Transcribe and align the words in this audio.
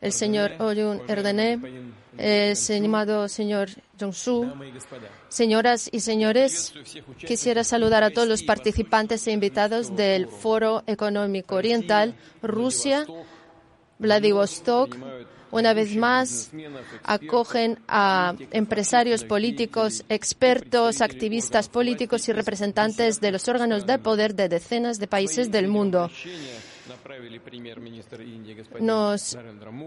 el 0.00 0.12
señor 0.12 0.52
Oyun 0.58 1.02
Erdené, 1.08 1.58
el 2.16 2.52
estimado 2.52 3.28
señor 3.28 3.68
Jongsu, 3.98 4.52
señoras 5.28 5.88
y 5.92 6.00
señores, 6.00 6.72
quisiera 7.18 7.64
saludar 7.64 8.02
a 8.02 8.10
todos 8.10 8.28
los 8.28 8.42
participantes 8.42 9.26
e 9.26 9.32
invitados 9.32 9.94
del 9.94 10.26
Foro 10.26 10.82
Económico 10.86 11.56
Oriental 11.56 12.14
Rusia, 12.42 13.06
Vladivostok. 13.98 14.96
Una 15.52 15.74
vez 15.74 15.96
más, 15.96 16.52
acogen 17.02 17.80
a 17.88 18.36
empresarios 18.52 19.24
políticos, 19.24 20.04
expertos, 20.08 21.00
activistas 21.00 21.68
políticos 21.68 22.28
y 22.28 22.32
representantes 22.32 23.20
de 23.20 23.32
los 23.32 23.48
órganos 23.48 23.84
de 23.84 23.98
poder 23.98 24.36
de 24.36 24.48
decenas 24.48 25.00
de 25.00 25.08
países 25.08 25.50
del 25.50 25.66
mundo. 25.66 26.08
Nos 28.80 29.36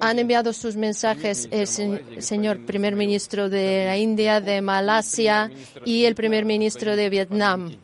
han 0.01 0.19
enviado 0.19 0.53
sus 0.53 0.75
mensajes 0.75 1.47
el 1.51 1.61
eh, 1.61 2.21
señor 2.21 2.65
primer 2.65 2.95
ministro 2.95 3.49
de 3.49 3.85
la 3.85 3.97
India, 3.97 4.41
de 4.41 4.61
Malasia 4.61 5.51
y 5.85 6.05
el 6.05 6.15
primer 6.15 6.45
ministro 6.45 6.95
de 6.95 7.09
Vietnam. 7.09 7.77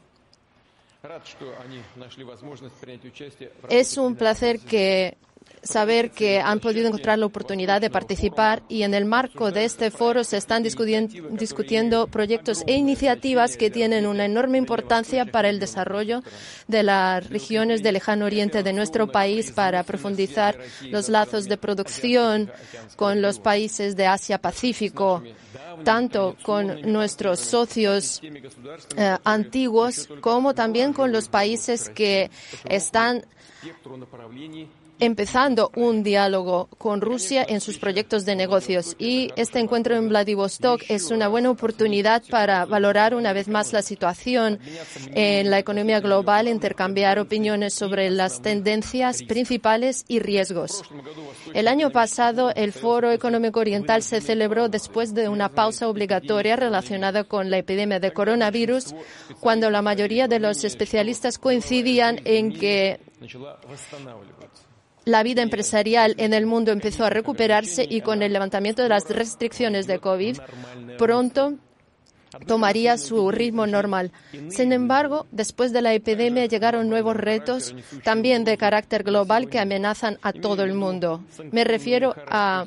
Es 3.69 3.97
un 3.97 4.16
placer 4.16 4.59
que 4.59 5.17
saber 5.63 6.11
que 6.11 6.39
han 6.39 6.59
podido 6.59 6.88
encontrar 6.88 7.19
la 7.19 7.25
oportunidad 7.25 7.81
de 7.81 7.89
participar 7.89 8.63
y 8.69 8.83
en 8.83 8.93
el 8.93 9.05
marco 9.05 9.52
de 9.52 9.66
este 9.66 9.91
foro 9.91 10.23
se 10.23 10.38
están 10.38 10.63
discutiendo 10.63 12.07
proyectos 12.07 12.63
e 12.67 12.73
iniciativas 12.73 13.57
que 13.57 13.69
tienen 13.69 14.05
una 14.05 14.25
enorme 14.25 14.57
importancia 14.57 15.25
para 15.25 15.49
el 15.49 15.59
desarrollo 15.59 16.23
de 16.67 16.83
las 16.83 17.29
regiones 17.29 17.83
del 17.83 17.95
lejano 17.95 18.25
oriente 18.25 18.63
de 18.63 18.73
nuestro 18.73 19.11
país 19.11 19.51
para 19.51 19.83
profundizar 19.83 20.57
los 20.83 21.09
lazos 21.09 21.45
de 21.45 21.57
producción 21.57 22.51
con 22.95 23.21
los 23.21 23.39
países 23.39 23.95
de 23.95 24.07
Asia-Pacífico, 24.07 25.23
tanto 25.83 26.35
con 26.44 26.81
nuestros 26.91 27.39
socios 27.39 28.21
eh, 28.95 29.17
antiguos 29.23 30.09
como 30.21 30.53
también 30.53 30.94
con 30.94 31.11
los 31.11 31.27
países 31.27 31.89
que 31.89 32.29
están 32.66 33.23
empezando 35.00 35.72
un 35.75 36.03
diálogo 36.03 36.67
con 36.78 37.02
Rusia 37.02 37.45
en 37.47 37.61
sus 37.61 37.78
proyectos 37.78 38.25
de 38.25 38.36
negocios. 38.36 38.95
Y 39.00 39.31
este 39.36 39.59
encuentro 39.59 39.95
en 39.95 40.09
Vladivostok 40.09 40.81
es 40.89 41.11
una 41.11 41.28
buena 41.28 41.52
oportunidad 41.52 42.23
para 42.30 42.66
valorar 42.66 43.16
una 43.16 43.33
vez 43.33 43.47
más 43.47 43.73
la 43.73 43.81
situación 43.81 44.59
en 45.14 45.50
la 45.50 45.59
economía 45.59 46.00
global, 46.00 46.47
intercambiar 46.47 47.19
opiniones 47.19 47.73
sobre 47.73 48.09
las 48.09 48.41
tendencias 48.41 49.23
principales 49.23 50.06
y 50.08 50.19
riesgos. 50.19 50.83
El 51.53 51.67
año 51.67 51.91
pasado, 51.91 52.52
el 52.56 52.73
Foro 52.73 53.11
Económico 53.11 53.59
Oriental 53.59 54.03
se 54.03 54.22
celebró 54.22 54.69
después 54.69 55.13
de 55.13 55.30
una 55.30 55.50
pausa 55.50 55.88
obligatoria 55.88 56.56
relacionada 56.56 57.23
con 57.23 57.50
la 57.50 57.58
epidemia 57.58 58.00
de 58.00 58.11
coronavirus, 58.11 58.94
cuando 59.39 59.69
la 59.69 59.81
mayoría 59.81 60.28
de 60.28 60.39
los 60.39 60.63
especialistas 60.63 61.38
coincidían 61.38 62.19
en 62.25 62.53
que 62.53 63.00
la 65.09 65.24
vida 65.24 65.42
empresarial 65.42 66.16
en 66.18 66.34
el 66.34 66.46
mundo 66.46 66.72
empezó 66.72 67.06
a 67.06 67.09
recuperarse 67.09 67.86
y 67.90 68.02
con 68.02 68.22
el 68.22 68.31
levantamiento 68.34 68.84
de 68.84 68.90
las 68.90 69.09
restricciones 69.09 69.88
de 69.88 70.00
COVID, 70.00 70.38
pronto 70.97 71.56
tomaría 72.46 72.97
su 72.97 73.31
ritmo 73.31 73.66
normal. 73.66 74.12
Sin 74.50 74.72
embargo, 74.72 75.25
después 75.31 75.74
de 75.74 75.81
la 75.81 75.94
epidemia 75.94 76.46
llegaron 76.46 76.90
nuevos 76.90 77.16
retos, 77.16 77.75
también 78.03 78.44
de 78.44 78.58
carácter 78.58 79.03
global, 79.03 79.50
que 79.50 79.59
amenazan 79.59 80.20
a 80.22 80.31
todo 80.31 80.64
el 80.64 80.74
mundo. 80.74 81.24
Me 81.52 81.64
refiero 81.64 82.16
a 82.28 82.66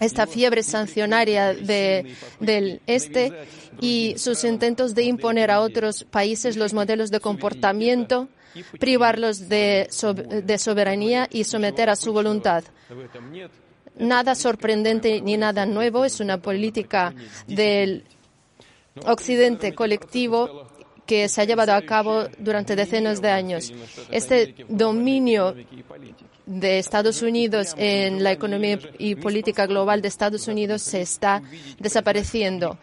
esta 0.00 0.26
fiebre 0.26 0.62
sancionaria 0.62 1.54
del 1.54 2.80
este 2.86 3.32
y 3.80 4.14
sus 4.18 4.44
intentos 4.44 4.94
de 4.94 5.04
imponer 5.04 5.50
a 5.50 5.60
otros 5.60 6.04
países 6.04 6.56
los 6.56 6.74
modelos 6.74 7.10
de 7.10 7.20
comportamiento, 7.20 8.28
privarlos 8.78 9.48
de, 9.48 9.88
de 10.44 10.58
soberanía 10.58 11.28
y 11.30 11.44
someter 11.44 11.90
a 11.90 11.96
su 11.96 12.12
voluntad 12.12 12.64
nada 13.98 14.34
sorprendente 14.34 15.20
ni 15.20 15.36
nada 15.36 15.66
nuevo, 15.66 16.04
es 16.04 16.20
una 16.20 16.38
política 16.38 17.14
del 17.46 18.04
Occidente 19.06 19.74
colectivo 19.74 20.68
que 21.06 21.28
se 21.28 21.40
ha 21.40 21.44
llevado 21.44 21.74
a 21.74 21.82
cabo 21.82 22.24
durante 22.38 22.76
decenas 22.76 23.20
de 23.20 23.28
años. 23.28 23.72
Este 24.10 24.54
dominio 24.68 25.54
de 26.46 26.78
Estados 26.78 27.22
Unidos 27.22 27.74
en 27.76 28.22
la 28.22 28.32
economía 28.32 28.78
y 28.98 29.14
política 29.14 29.66
global 29.66 30.02
de 30.02 30.08
Estados 30.08 30.48
Unidos 30.48 30.82
se 30.82 31.00
está 31.00 31.42
desapareciendo. 31.78 32.78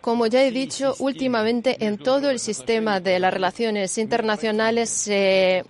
Como 0.00 0.26
ya 0.26 0.44
he 0.44 0.50
dicho, 0.52 0.94
últimamente 1.00 1.84
en 1.84 1.98
todo 1.98 2.30
el 2.30 2.38
sistema 2.38 3.00
de 3.00 3.18
las 3.18 3.32
relaciones 3.32 3.98
internacionales 3.98 4.90
se, 4.90 5.64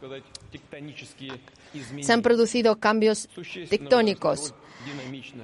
han 2.09 2.23
producido 2.23 2.77
cambios 2.77 3.29
tectónicos 3.71 4.55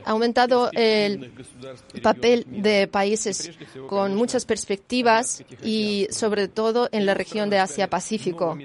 ha 0.05 0.11
aumentado 0.11 0.71
el 0.73 1.33
papel 2.03 2.47
de 2.49 2.89
países 2.89 3.51
con 3.89 4.15
muchas 4.15 4.45
perspectivas 4.45 5.45
y 5.63 6.07
sobre 6.11 6.49
todo 6.49 6.89
en 6.93 7.07
la 7.07 7.15
región 7.15 7.51
de 7.51 7.59
Asia-Pacífico. 7.59 8.59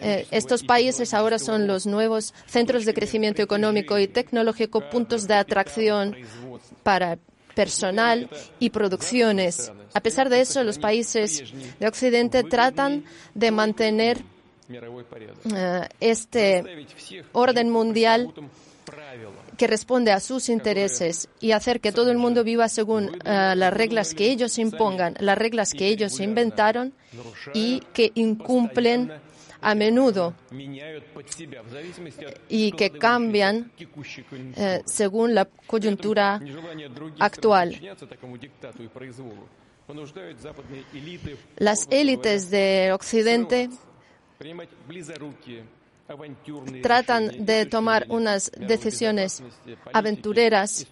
Eh, 0.00 0.26
estos 0.30 0.62
países 0.64 1.14
ahora 1.14 1.38
son 1.38 1.66
los 1.66 1.86
nuevos 1.86 2.34
centros 2.46 2.84
de 2.84 2.94
crecimiento 2.94 3.42
económico 3.42 3.98
y 3.98 4.08
tecnológico, 4.08 4.88
puntos 4.90 5.26
de 5.26 5.34
atracción 5.34 6.16
para 6.82 7.18
personal 7.54 8.28
y 8.58 8.70
producciones. 8.70 9.72
A 9.92 10.00
pesar 10.00 10.28
de 10.28 10.40
eso, 10.40 10.64
los 10.64 10.78
países 10.78 11.52
de 11.78 11.88
Occidente 11.88 12.44
tratan 12.44 13.04
de 13.34 13.50
mantener 13.50 14.22
eh, 14.68 15.88
este 15.98 16.86
orden 17.32 17.70
mundial 17.70 18.32
que 19.60 19.66
responde 19.66 20.10
a 20.10 20.20
sus 20.20 20.48
intereses 20.48 21.28
y 21.38 21.52
hacer 21.52 21.82
que 21.82 21.92
todo 21.92 22.10
el 22.10 22.16
mundo 22.16 22.44
viva 22.44 22.66
según 22.70 23.18
ah, 23.26 23.54
las 23.54 23.74
reglas 23.74 24.14
que 24.14 24.30
ellos 24.30 24.56
impongan, 24.56 25.16
las 25.20 25.36
reglas 25.36 25.74
que 25.74 25.88
ellos 25.88 26.18
inventaron 26.18 26.94
y 27.52 27.80
que 27.92 28.10
incumplen 28.14 29.12
a 29.60 29.74
menudo 29.74 30.32
eh, 30.50 31.02
y 32.48 32.72
que 32.72 32.90
cambian 32.92 33.70
eh, 34.56 34.80
según 34.86 35.34
la 35.34 35.44
coyuntura 35.44 36.40
actual. 37.18 37.78
Las 41.58 41.86
élites 41.90 42.50
de 42.50 42.92
Occidente 42.94 43.68
tratan 46.82 47.44
de 47.44 47.66
tomar 47.66 48.06
unas 48.08 48.50
decisiones 48.56 49.42
aventureras, 49.92 50.86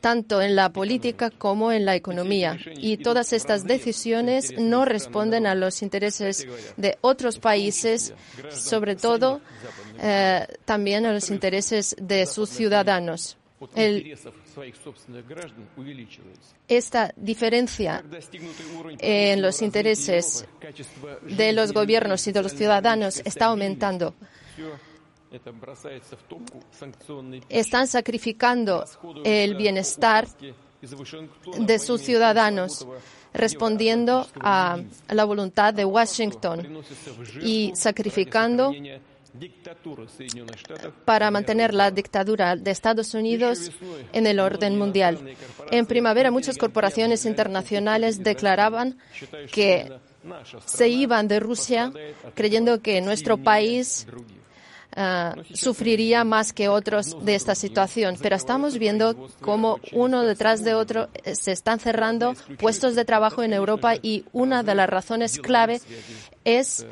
tanto 0.00 0.40
en 0.40 0.56
la 0.56 0.72
política 0.72 1.30
como 1.30 1.72
en 1.72 1.84
la 1.84 1.94
economía. 1.94 2.58
Y 2.76 2.98
todas 2.98 3.32
estas 3.32 3.64
decisiones 3.64 4.54
no 4.58 4.84
responden 4.84 5.46
a 5.46 5.54
los 5.54 5.82
intereses 5.82 6.46
de 6.76 6.98
otros 7.00 7.38
países, 7.38 8.14
sobre 8.50 8.96
todo 8.96 9.40
eh, 10.00 10.46
también 10.64 11.06
a 11.06 11.12
los 11.12 11.30
intereses 11.30 11.94
de 12.00 12.26
sus 12.26 12.48
ciudadanos 12.50 13.36
esta 16.68 17.12
diferencia 17.16 18.04
э, 18.98 19.32
en 19.32 19.42
los 19.42 19.62
intereses 19.62 20.46
de 21.22 21.52
los 21.52 21.72
gobiernos 21.72 22.26
y 22.26 22.32
de 22.32 22.42
los 22.42 22.52
ciudadanos 22.52 23.22
está 23.24 23.46
aumentando. 23.46 24.14
Están 27.48 27.86
sacrificando 27.86 28.84
el 29.24 29.54
bienestar 29.54 30.26
de 31.58 31.78
sus 31.78 32.00
ciudadanos 32.02 32.86
respondiendo 33.32 34.26
a 34.40 34.78
la 35.08 35.24
voluntad 35.24 35.72
de 35.72 35.84
Washington 35.84 36.82
y 37.42 37.72
sacrificando 37.74 38.72
para 41.04 41.30
mantener 41.30 41.72
la 41.74 41.90
dictadura 41.90 42.56
de 42.56 42.70
Estados 42.70 43.14
Unidos 43.14 43.70
en 44.12 44.26
el 44.26 44.40
orden 44.40 44.76
mundial. 44.78 45.18
En 45.70 45.86
primavera, 45.86 46.30
muchas 46.30 46.58
corporaciones 46.58 47.24
internacionales 47.24 48.22
declaraban 48.22 48.98
que 49.50 49.90
se 50.66 50.88
iban 50.88 51.28
de 51.28 51.40
Rusia 51.40 51.92
creyendo 52.34 52.80
que 52.80 53.00
nuestro 53.00 53.38
país 53.38 54.06
ah, 54.94 55.34
sufriría 55.54 56.24
más 56.24 56.52
que 56.52 56.68
otros 56.68 57.24
de 57.24 57.34
esta 57.34 57.54
situación. 57.54 58.16
Pero 58.20 58.36
estamos 58.36 58.78
viendo 58.78 59.28
cómo 59.40 59.80
uno 59.92 60.22
detrás 60.22 60.62
de 60.62 60.74
otro 60.74 61.08
eh, 61.24 61.34
se 61.34 61.52
están 61.52 61.80
cerrando 61.80 62.34
puestos 62.58 62.94
de 62.94 63.04
trabajo 63.04 63.42
en 63.42 63.54
Europa 63.54 63.94
y 64.00 64.26
una 64.32 64.62
de 64.62 64.74
las 64.74 64.88
razones 64.88 65.38
clave 65.38 65.80
es 66.44 66.86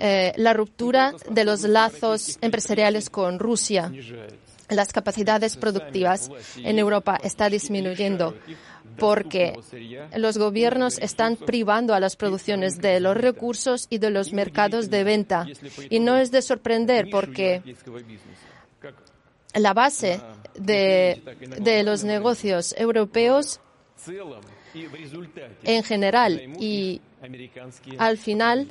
eh, 0.00 0.32
la 0.36 0.52
ruptura 0.52 1.12
de 1.28 1.44
los 1.44 1.62
lazos 1.62 2.38
empresariales 2.40 3.10
con 3.10 3.38
Rusia. 3.38 3.92
Las 4.68 4.92
capacidades 4.92 5.56
productivas 5.56 6.30
en 6.58 6.78
Europa 6.78 7.18
están 7.22 7.50
disminuyendo 7.50 8.34
porque 8.98 9.58
los 10.16 10.38
gobiernos 10.38 10.98
están 10.98 11.36
privando 11.36 11.94
a 11.94 12.00
las 12.00 12.16
producciones 12.16 12.78
de 12.78 13.00
los 13.00 13.16
recursos 13.16 13.86
y 13.90 13.98
de 13.98 14.10
los 14.10 14.32
mercados 14.32 14.90
de 14.90 15.04
venta. 15.04 15.46
Y 15.90 16.00
no 16.00 16.16
es 16.16 16.30
de 16.30 16.42
sorprender 16.42 17.08
porque 17.10 17.62
la 19.54 19.72
base 19.72 20.20
de, 20.54 21.22
de 21.58 21.82
los 21.82 22.04
negocios 22.04 22.74
europeos 22.78 23.60
en 25.64 25.82
general 25.82 26.54
y 26.60 27.00
al 27.98 28.18
final 28.18 28.68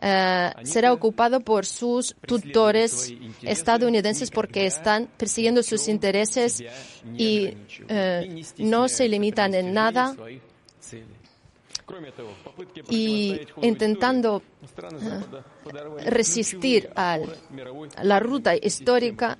eh, 0.00 0.52
será 0.64 0.92
ocupado 0.92 1.40
por 1.40 1.66
sus 1.66 2.14
tutores 2.26 3.12
estadounidenses 3.42 4.30
porque 4.30 4.66
están 4.66 5.08
persiguiendo 5.16 5.62
sus 5.62 5.88
intereses 5.88 6.62
y 7.16 7.56
eh, 7.88 8.42
no 8.58 8.88
se 8.88 9.08
limitan 9.08 9.54
en 9.54 9.72
nada 9.72 10.14
y 12.90 13.40
intentando 13.62 14.42
eh, 14.62 16.10
resistir 16.10 16.90
a 16.94 17.18
la 18.02 18.20
ruta 18.20 18.54
histórica 18.56 19.36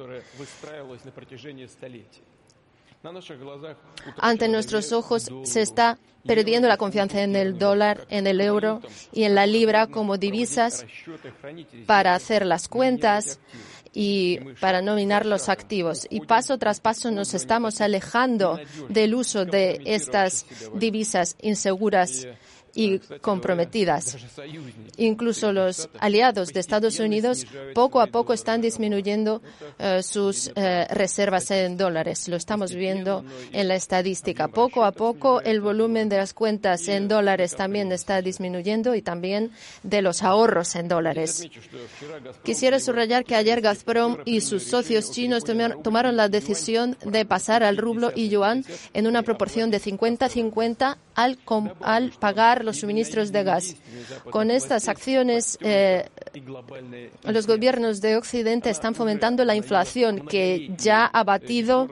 ante 4.18 4.48
nuestros 4.48 4.92
ojos 4.92 5.30
se 5.44 5.62
está 5.62 5.98
perdiendo 6.26 6.68
la 6.68 6.76
confianza 6.76 7.22
en 7.22 7.36
el 7.36 7.58
dólar, 7.58 8.06
en 8.10 8.26
el 8.26 8.40
euro 8.40 8.80
y 9.12 9.24
en 9.24 9.34
la 9.34 9.46
libra 9.46 9.86
como 9.86 10.18
divisas 10.18 10.84
para 11.86 12.14
hacer 12.14 12.44
las 12.44 12.68
cuentas 12.68 13.40
y 13.94 14.38
para 14.60 14.82
nominar 14.82 15.26
los 15.26 15.48
activos. 15.48 16.06
Y 16.10 16.20
paso 16.20 16.58
tras 16.58 16.80
paso 16.80 17.10
nos 17.10 17.34
estamos 17.34 17.80
alejando 17.80 18.60
del 18.88 19.14
uso 19.14 19.44
de 19.44 19.80
estas 19.86 20.46
divisas 20.74 21.36
inseguras 21.40 22.26
y 22.78 23.00
comprometidas. 23.20 24.16
Incluso 24.98 25.52
los 25.52 25.88
aliados 25.98 26.52
de 26.52 26.60
Estados 26.60 27.00
Unidos 27.00 27.44
poco 27.74 28.00
a 28.00 28.06
poco 28.06 28.32
están 28.32 28.60
disminuyendo 28.60 29.42
eh, 29.80 30.00
sus 30.04 30.52
eh, 30.54 30.86
reservas 30.90 31.50
en 31.50 31.76
dólares. 31.76 32.28
Lo 32.28 32.36
estamos 32.36 32.72
viendo 32.72 33.24
en 33.50 33.66
la 33.66 33.74
estadística. 33.74 34.46
Poco 34.46 34.84
a 34.84 34.92
poco 34.92 35.40
el 35.40 35.60
volumen 35.60 36.08
de 36.08 36.18
las 36.18 36.32
cuentas 36.34 36.86
en 36.86 37.08
dólares 37.08 37.56
también 37.56 37.90
está 37.90 38.22
disminuyendo 38.22 38.94
y 38.94 39.02
también 39.02 39.50
de 39.82 40.00
los 40.00 40.22
ahorros 40.22 40.76
en 40.76 40.86
dólares. 40.86 41.48
Quisiera 42.44 42.78
subrayar 42.78 43.24
que 43.24 43.34
ayer 43.34 43.60
Gazprom 43.60 44.18
y 44.24 44.40
sus 44.40 44.62
socios 44.62 45.10
chinos 45.10 45.42
tomaron 45.82 46.16
la 46.16 46.28
decisión 46.28 46.96
de 47.04 47.24
pasar 47.24 47.64
al 47.64 47.76
rublo 47.76 48.12
y 48.14 48.28
yuan 48.28 48.64
en 48.94 49.08
una 49.08 49.24
proporción 49.24 49.72
de 49.72 49.80
50-50 49.80 50.96
al, 51.18 52.12
pagar 52.20 52.64
los 52.64 52.78
suministros 52.78 53.32
de 53.32 53.42
gas. 53.42 53.76
Con 54.30 54.50
estas 54.50 54.88
acciones, 54.88 55.58
eh, 55.60 56.08
los 57.24 57.46
gobiernos 57.46 58.00
de 58.00 58.16
Occidente 58.16 58.70
están 58.70 58.94
fomentando 58.94 59.44
la 59.44 59.56
inflación 59.56 60.26
que 60.26 60.70
ya 60.78 61.06
ha 61.06 61.24
batido 61.24 61.88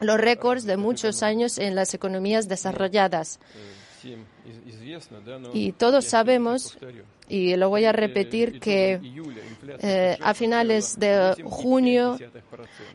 los 0.00 0.18
récords 0.18 0.64
de 0.64 0.78
muchos 0.78 1.22
años 1.22 1.58
en 1.58 1.74
las 1.74 1.92
economías 1.92 2.48
desarrolladas. 2.48 3.38
Y 5.52 5.72
todos 5.72 6.06
sabemos 6.06 6.78
y 7.28 7.56
lo 7.56 7.68
voy 7.68 7.84
a 7.84 7.92
repetir 7.92 8.60
que 8.60 9.00
eh, 9.80 10.16
a 10.20 10.34
finales 10.34 10.98
de 10.98 11.34
junio 11.44 12.18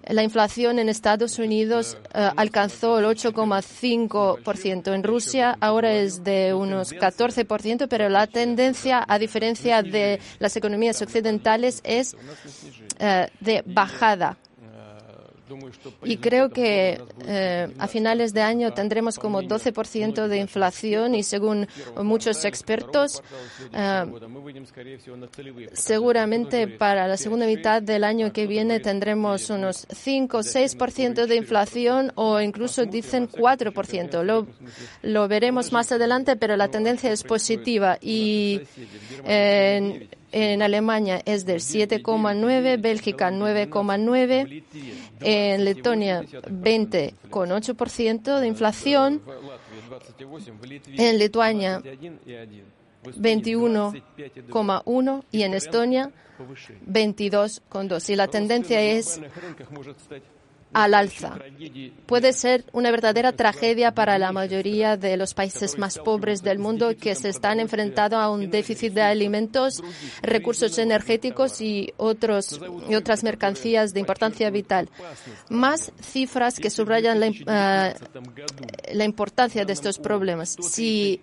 la 0.08 0.24
inflación 0.24 0.80
en 0.80 0.90
Estados 0.90 1.40
Unidos 1.40 1.98
eh, 2.14 2.30
alcanzó 2.36 3.00
el 3.00 3.06
8,5%. 3.06 4.94
En 4.94 5.04
Rusia 5.04 5.58
ahora 5.60 5.94
es 5.94 6.24
de 6.24 6.54
unos 6.54 6.94
14%, 6.94 7.88
pero 7.90 8.10
la 8.10 8.28
tendencia, 8.28 9.04
a 9.08 9.18
diferencia 9.18 9.82
de 9.82 10.20
las 10.40 10.56
economías 10.56 11.02
occidentales, 11.02 11.82
es 11.84 12.16
eh, 13.00 13.28
de 13.40 13.64
bajada. 13.66 14.38
Y 16.04 16.18
creo 16.18 16.50
que 16.50 17.02
eh, 17.26 17.74
a 17.78 17.88
finales 17.88 18.34
de 18.34 18.42
año 18.42 18.74
tendremos 18.74 19.18
como 19.18 19.42
12% 19.42 20.28
de 20.28 20.38
inflación 20.38 21.16
y 21.16 21.24
según 21.24 21.68
muchos 22.02 22.46
expertos, 22.46 23.22
eh, 23.74 24.06
seguramente 25.74 26.68
para 26.68 27.08
la 27.08 27.18
segunda 27.18 27.46
mitad 27.46 27.82
del 27.82 28.04
año 28.04 28.32
que 28.32 28.48
viene 28.48 28.80
tendremos 28.80 29.50
unos 29.50 29.88
5 29.90 30.38
o 30.38 30.42
6% 30.42 31.26
de 31.26 31.36
inflación 31.36 32.12
o 32.16 32.40
incluso 32.42 32.86
dicen 32.86 33.28
4%. 33.28 34.24
Lo, 34.24 34.48
lo 35.02 35.28
veremos 35.28 35.72
más 35.72 35.92
adelante, 35.92 36.36
pero 36.36 36.58
la 36.58 36.70
tendencia 36.70 37.12
es 37.12 37.24
positiva 37.24 37.98
y 38.02 38.62
en 40.32 40.62
Alemania 40.62 41.22
es 41.26 41.46
del 41.46 41.60
7,9, 41.60 42.82
Bélgica 42.82 43.30
9,9, 43.32 44.64
en 45.22 45.66
Letonia 45.66 46.22
20,8% 46.22 48.40
de 48.40 48.48
inflación, 48.48 49.22
en 50.98 51.18
Lituania 51.18 51.82
21,1 53.04 55.24
y 55.32 55.44
en 55.44 55.54
Estonia 55.54 56.12
22,2. 56.88 58.10
Y 58.10 58.16
la 58.16 58.28
tendencia 58.28 58.82
es 58.82 59.20
al 60.74 60.94
alza. 60.94 61.40
Puede 62.06 62.34
ser 62.34 62.64
una 62.74 62.92
verdadera 62.92 63.32
tragedia 63.32 63.92
para 63.94 64.20
la 64.20 64.32
mayoría 64.32 64.98
de 64.98 65.18
los 65.18 65.34
países 65.34 65.78
más 65.78 65.98
pobres 65.98 66.44
del 66.44 66.60
mundo 66.60 66.96
que 67.00 67.16
se 67.16 67.30
están 67.30 67.60
enfrentando 67.60 68.18
a 68.18 68.30
un 68.30 68.50
déficit 68.50 68.94
de 68.94 69.02
alimentos, 69.02 69.82
recursos 70.22 70.78
energéticos 70.78 71.62
y, 71.62 71.94
otras 71.98 73.24
mercancías 73.24 73.94
de 73.94 74.00
importancia 74.00 74.50
vital. 74.50 74.90
Más 75.50 75.92
cifras 76.02 76.60
que 76.60 76.70
subrayan 76.70 77.20
la, 77.20 77.28
eh, 77.28 77.96
la 78.94 79.06
importancia 79.06 79.66
de 79.66 79.74
estos 79.74 79.98
problemas. 79.98 80.56
Si 80.62 81.22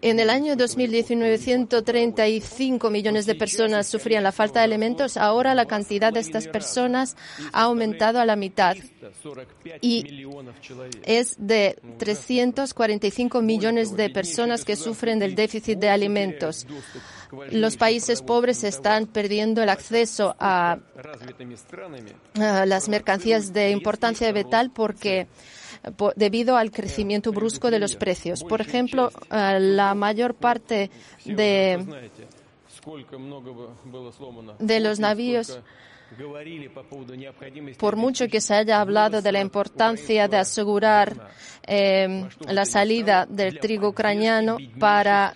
en 0.00 0.20
el 0.20 0.30
año 0.30 0.56
2019 0.56 1.38
135 1.38 2.90
millones 2.90 3.26
de 3.26 3.34
personas 3.34 3.86
sufrían 3.86 4.22
la 4.22 4.32
falta 4.32 4.60
de 4.60 4.64
alimentos, 4.64 5.16
ahora 5.16 5.54
la 5.54 5.66
cantidad 5.66 6.12
de 6.12 6.20
estas 6.20 6.46
personas 6.48 7.16
ha 7.52 7.62
aumentado 7.62 7.97
a 8.02 8.24
la 8.24 8.36
mitad 8.36 8.76
y 9.80 10.26
es 11.04 11.36
de 11.38 11.78
345 11.98 13.42
millones 13.42 13.96
de 13.96 14.10
personas 14.10 14.64
que 14.64 14.76
sufren 14.76 15.18
del 15.18 15.34
déficit 15.34 15.78
de 15.78 15.90
alimentos. 15.90 16.66
Los 17.50 17.76
países 17.76 18.22
pobres 18.22 18.64
están 18.64 19.06
perdiendo 19.06 19.62
el 19.62 19.68
acceso 19.68 20.34
a, 20.38 20.78
las 22.34 22.88
mercancías 22.88 23.52
de 23.52 23.70
importancia 23.70 24.30
vital 24.32 24.70
porque 24.70 25.26
debido 26.16 26.56
al 26.56 26.70
crecimiento 26.70 27.32
brusco 27.32 27.70
de 27.70 27.78
los 27.78 27.96
precios. 27.96 28.44
Por 28.44 28.60
ejemplo, 28.60 29.10
la 29.30 29.94
mayor 29.94 30.34
parte 30.34 30.90
de, 31.24 31.84
de 34.58 34.80
los 34.80 34.98
navíos 34.98 35.60
por 37.78 37.96
mucho 37.96 38.28
que 38.28 38.40
se 38.40 38.54
haya 38.54 38.80
hablado 38.80 39.20
de 39.22 39.32
la 39.32 39.40
importancia 39.40 40.28
de 40.28 40.36
asegurar 40.36 41.14
eh, 41.66 42.28
la 42.48 42.64
salida 42.64 43.26
del 43.26 43.58
trigo 43.58 43.88
ucraniano 43.88 44.56
para 44.78 45.32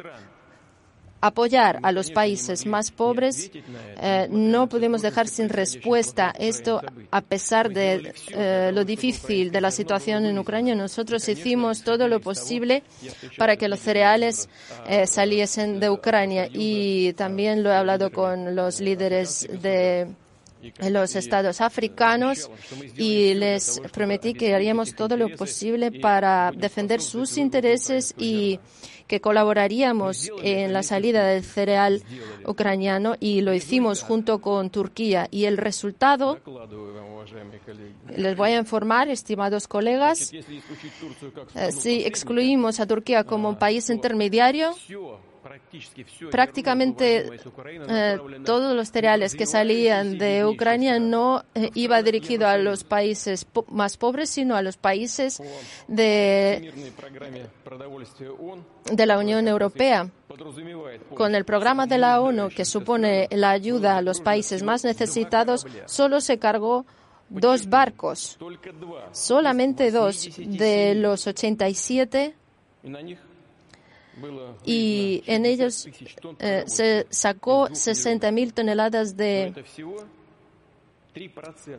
apoyar 1.20 1.78
a 1.84 1.92
los 1.92 2.10
países 2.10 2.66
más 2.66 2.90
pobres, 2.90 3.52
eh, 4.00 4.26
no 4.28 4.68
podemos 4.68 5.02
dejar 5.02 5.28
sin 5.28 5.50
respuesta 5.50 6.32
esto 6.36 6.80
a 7.12 7.20
pesar 7.20 7.70
de 7.70 8.12
eh, 8.32 8.72
lo 8.74 8.84
difícil 8.84 9.52
de 9.52 9.60
la 9.60 9.70
situación 9.70 10.24
en 10.24 10.36
Ucrania. 10.36 10.74
Nosotros 10.74 11.28
hicimos 11.28 11.84
todo 11.84 12.08
lo 12.08 12.18
posible 12.20 12.82
para 13.38 13.56
que 13.56 13.68
los 13.68 13.78
cereales 13.78 14.48
saliesen 15.04 15.78
de 15.78 15.90
Ucrania 15.90 16.48
y 16.52 17.12
también 17.12 17.62
lo 17.62 17.70
he 17.70 17.76
hablado 17.76 18.10
con 18.10 18.56
los 18.56 18.80
líderes 18.80 19.46
de 19.62 20.08
los 20.90 21.16
estados 21.16 21.60
africanos 21.60 22.50
y 22.96 23.34
les 23.34 23.80
prometí 23.92 24.34
que 24.34 24.54
haríamos 24.54 24.94
todo 24.94 25.16
lo 25.16 25.28
posible 25.36 25.90
para 25.90 26.52
defender 26.52 27.00
sus 27.00 27.36
intereses 27.36 28.14
y 28.18 28.58
que 29.06 29.20
colaboraríamos 29.20 30.30
en 30.42 30.72
la 30.72 30.82
salida 30.82 31.26
del 31.26 31.44
cereal 31.44 32.02
ucraniano 32.46 33.14
y 33.20 33.42
lo 33.42 33.52
hicimos 33.52 34.02
junto 34.02 34.40
con 34.40 34.70
Turquía. 34.70 35.28
Y 35.30 35.44
el 35.44 35.58
resultado, 35.58 36.38
les 38.16 38.36
voy 38.36 38.50
a 38.52 38.58
informar, 38.58 39.08
estimados 39.08 39.68
colegas, 39.68 40.32
eh, 40.32 41.72
si 41.72 42.04
excluimos 42.04 42.80
a 42.80 42.86
Turquía 42.86 43.24
como 43.24 43.58
país 43.58 43.90
intermediario, 43.90 44.74
prácticamente 46.30 47.28
eh, 47.88 48.18
todos 48.44 48.74
los 48.74 48.90
cereales 48.90 49.34
que 49.34 49.46
salían 49.46 50.18
de 50.18 50.44
Ucrania 50.44 50.98
no 50.98 51.44
eh, 51.54 51.70
iba 51.74 52.02
dirigido 52.02 52.46
a 52.46 52.56
los 52.58 52.84
países 52.84 53.46
más 53.68 53.96
pobres, 53.96 54.30
sino 54.30 54.54
a 54.54 54.62
los 54.62 54.76
países 54.76 55.42
de, 55.88 56.72
de 58.90 59.06
la 59.06 59.18
Unión 59.18 59.48
Europea. 59.48 60.08
Con 61.14 61.34
el 61.34 61.44
programa 61.44 61.86
de 61.86 61.98
la 61.98 62.20
ONU, 62.20 62.48
que 62.48 62.64
supone 62.64 63.28
la 63.30 63.50
ayuda 63.50 63.98
a 63.98 64.02
los 64.02 64.20
países 64.20 64.62
más 64.62 64.84
necesitados, 64.84 65.66
solo 65.86 66.20
se 66.20 66.38
cargó 66.38 66.86
dos 67.28 67.68
barcos, 67.68 68.38
solamente 69.12 69.90
dos 69.90 70.30
de 70.38 70.94
los 70.94 71.26
87 71.26 72.34
y 74.64 75.22
en 75.26 75.46
ellos 75.46 75.88
eh, 76.38 76.64
se 76.66 77.06
sacó 77.10 77.68
60.000 77.68 78.52
toneladas 78.52 79.16
de, 79.16 79.54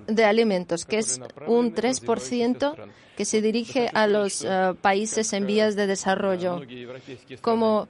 de 0.07 0.25
alimentos, 0.25 0.85
que 0.85 0.97
es 0.97 1.19
un 1.47 1.73
3% 1.73 2.75
que 3.15 3.25
se 3.25 3.41
dirige 3.41 3.89
a 3.93 4.07
los 4.07 4.43
eh, 4.43 4.73
países 4.81 5.33
en 5.33 5.45
vías 5.45 5.75
de 5.75 5.87
desarrollo. 5.87 6.61
Como 7.41 7.87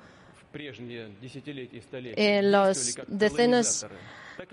en 2.16 2.52
las 2.52 2.96
decenas 3.08 3.88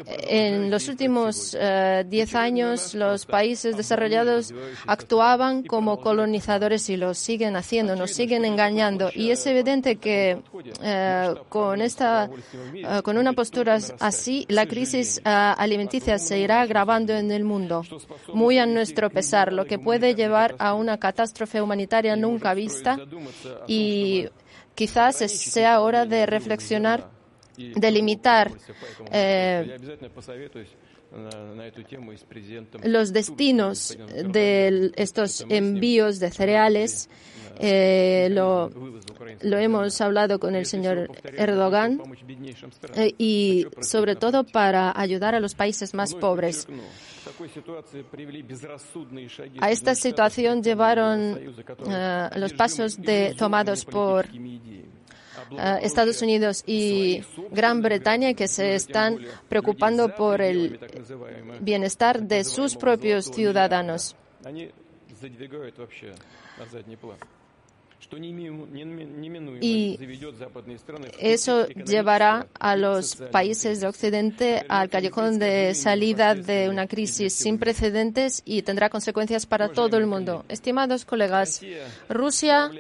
en 0.07 0.71
los 0.71 0.89
últimos 0.89 1.57
eh, 1.59 2.05
diez 2.07 2.35
años, 2.35 2.95
los 2.95 3.27
países 3.27 3.77
desarrollados 3.77 4.53
actuaban 4.87 5.63
como 5.63 6.01
colonizadores 6.01 6.89
y 6.91 6.97
lo 6.97 7.15
siguen 7.15 7.57
haciendo, 7.57 7.97
nos 7.97 8.13
siguen 8.13 8.45
engañando. 8.45 9.11
Y 9.15 9.31
es 9.31 9.47
evidente 9.47 9.97
que 9.97 10.43
eh, 10.83 11.35
con, 11.49 11.81
esta, 11.83 12.31
eh, 12.75 13.01
con 13.03 13.19
una 13.19 13.33
postura 13.33 13.79
así, 13.99 14.47
la 14.49 14.67
crisis 14.67 15.21
alimenticia 15.25 16.19
se 16.19 16.39
irá 16.39 16.61
agravando 16.61 17.15
en 17.15 17.31
el 17.31 17.45
mundo, 17.45 17.83
muy 18.33 18.59
a 18.59 18.67
nuestro 18.67 19.11
pesar, 19.11 19.53
lo 19.53 19.65
que 19.65 19.79
puede 19.79 20.15
llevar 20.15 20.55
a 20.59 20.75
una 20.75 20.99
catástrofe 20.99 21.61
humanitaria 21.63 22.17
nunca 22.17 22.55
vista. 22.55 22.99
Y 23.67 24.29
quizás 24.75 25.17
sea 25.17 25.81
hora 25.81 26.07
de 26.07 26.27
reflexionar 26.27 27.20
delimitar 27.77 28.51
eh, 29.11 29.77
los 32.85 33.13
destinos 33.13 33.99
de 34.25 34.93
estos 34.97 35.45
envíos 35.49 36.19
de 36.21 36.31
cereales. 36.31 37.09
Eh, 37.63 38.29
lo, 38.31 38.71
lo, 39.43 39.59
hemos 39.59 40.01
hablado 40.01 40.39
con 40.39 40.55
el 40.55 40.65
señor 40.65 41.11
Erdogan 41.37 42.01
eh, 42.95 43.13
y 43.19 43.67
sobre 43.83 44.17
todo 44.17 44.45
para 44.45 44.99
ayudar 44.99 45.35
a 45.35 45.41
los 45.41 45.55
países 45.55 45.93
más 45.93 46.15
pobres. 46.15 46.67
A 49.61 49.71
esta 49.71 49.95
situación 49.95 50.63
llevaron 50.63 51.39
los 52.37 52.53
pasos 52.55 52.97
de, 52.97 53.35
tomados 53.37 53.85
por 53.85 54.27
Estados 55.83 56.23
Unidos 56.23 56.63
y 56.67 57.23
Gran 57.51 57.83
Bretaña 57.83 58.35
que 58.35 58.49
se 58.49 58.75
están 58.75 59.19
preocupando 59.49 60.15
por 60.15 60.41
el 60.41 60.79
bienestar 61.61 62.23
de 62.23 62.45
sus 62.45 62.77
propios 62.77 63.27
ciudadanos. 63.27 64.17
Y 69.61 69.99
eso 71.19 71.67
llevará 71.69 72.47
a 72.59 72.77
los 72.77 73.17
países 73.31 73.81
de 73.81 73.87
Occidente 73.87 74.65
al 74.69 74.89
callejón 74.89 75.39
de 75.39 75.75
salida 75.75 76.35
de 76.35 76.69
una 76.69 76.87
crisis 76.87 77.35
sin 77.35 77.59
precedentes 77.59 78.43
y 78.45 78.63
tendrá 78.63 78.89
consecuencias 78.89 79.47
para 79.47 79.69
todo 79.69 79.97
el 79.97 80.07
mundo. 80.07 80.45
Estimados 80.49 81.05
colegas, 81.05 81.61
Rusia 82.09 82.71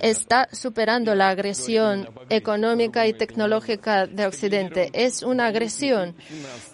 está 0.00 0.48
superando 0.52 1.14
la 1.14 1.30
agresión 1.30 2.08
económica 2.30 3.06
y 3.06 3.12
tecnológica 3.14 4.06
de 4.06 4.26
Occidente. 4.26 4.90
Es 4.92 5.22
una 5.22 5.46
agresión. 5.46 6.14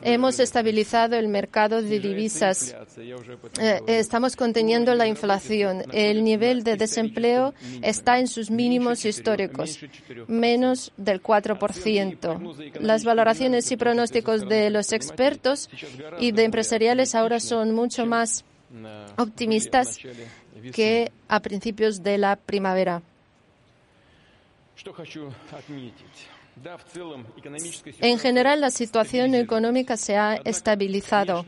Hemos 0.02 0.40
estabilizado 0.40 1.16
el 1.16 1.28
mercado 1.28 1.83
de 1.83 2.00
divisas. 2.00 2.75
Eh, 3.61 3.80
estamos 3.87 4.37
conteniendo 4.37 4.95
la 4.95 5.07
inflación. 5.07 5.85
El 5.92 6.23
nivel 6.25 6.64
de 6.64 6.76
desempleo 6.76 7.54
está 7.83 8.19
en 8.19 8.26
sus 8.26 8.50
mínimos 8.50 9.04
históricos, 9.04 9.78
menos 10.28 10.92
del 10.97 11.23
4%. 11.23 12.80
Las 12.80 13.04
valoraciones 13.04 13.71
y 13.73 13.76
pronósticos 13.76 14.49
de 14.49 14.71
los 14.71 14.92
expertos 14.92 15.71
y 16.19 16.33
de 16.33 16.45
empresariales 16.45 17.14
ahora 17.14 17.40
son 17.40 17.75
mucho 17.75 18.07
más 18.07 18.45
optimistas 19.16 19.99
que 20.72 21.12
a 21.28 21.40
principios 21.40 22.02
de 22.02 22.18
la 22.18 22.36
primavera. 22.36 23.02
En 28.00 28.18
general, 28.18 28.60
la 28.60 28.70
situación 28.70 29.34
económica 29.34 29.96
se 29.96 30.16
ha 30.16 30.34
estabilizado, 30.36 31.46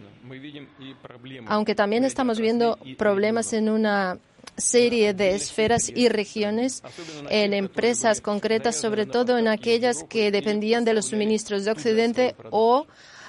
aunque 1.47 1.75
también 1.75 2.05
estamos 2.05 2.39
viendo 2.39 2.79
problemas 2.97 3.53
en 3.53 3.69
una 3.69 4.19
serie 4.57 5.15
de 5.15 5.35
esferas 5.35 5.91
y 5.95 6.09
regiones 6.09 6.83
en 7.31 7.55
empresas 7.55 8.21
concretas, 8.21 8.77
sobre 8.77 9.07
todo 9.07 9.39
en 9.39 9.49
aquellas 9.49 10.05
que 10.05 10.31
dependían 10.31 10.85
de 10.85 10.95
los 10.95 11.07
suministros 11.07 11.65
de 11.65 11.71
Occidente 11.71 12.37
o 12.51 12.87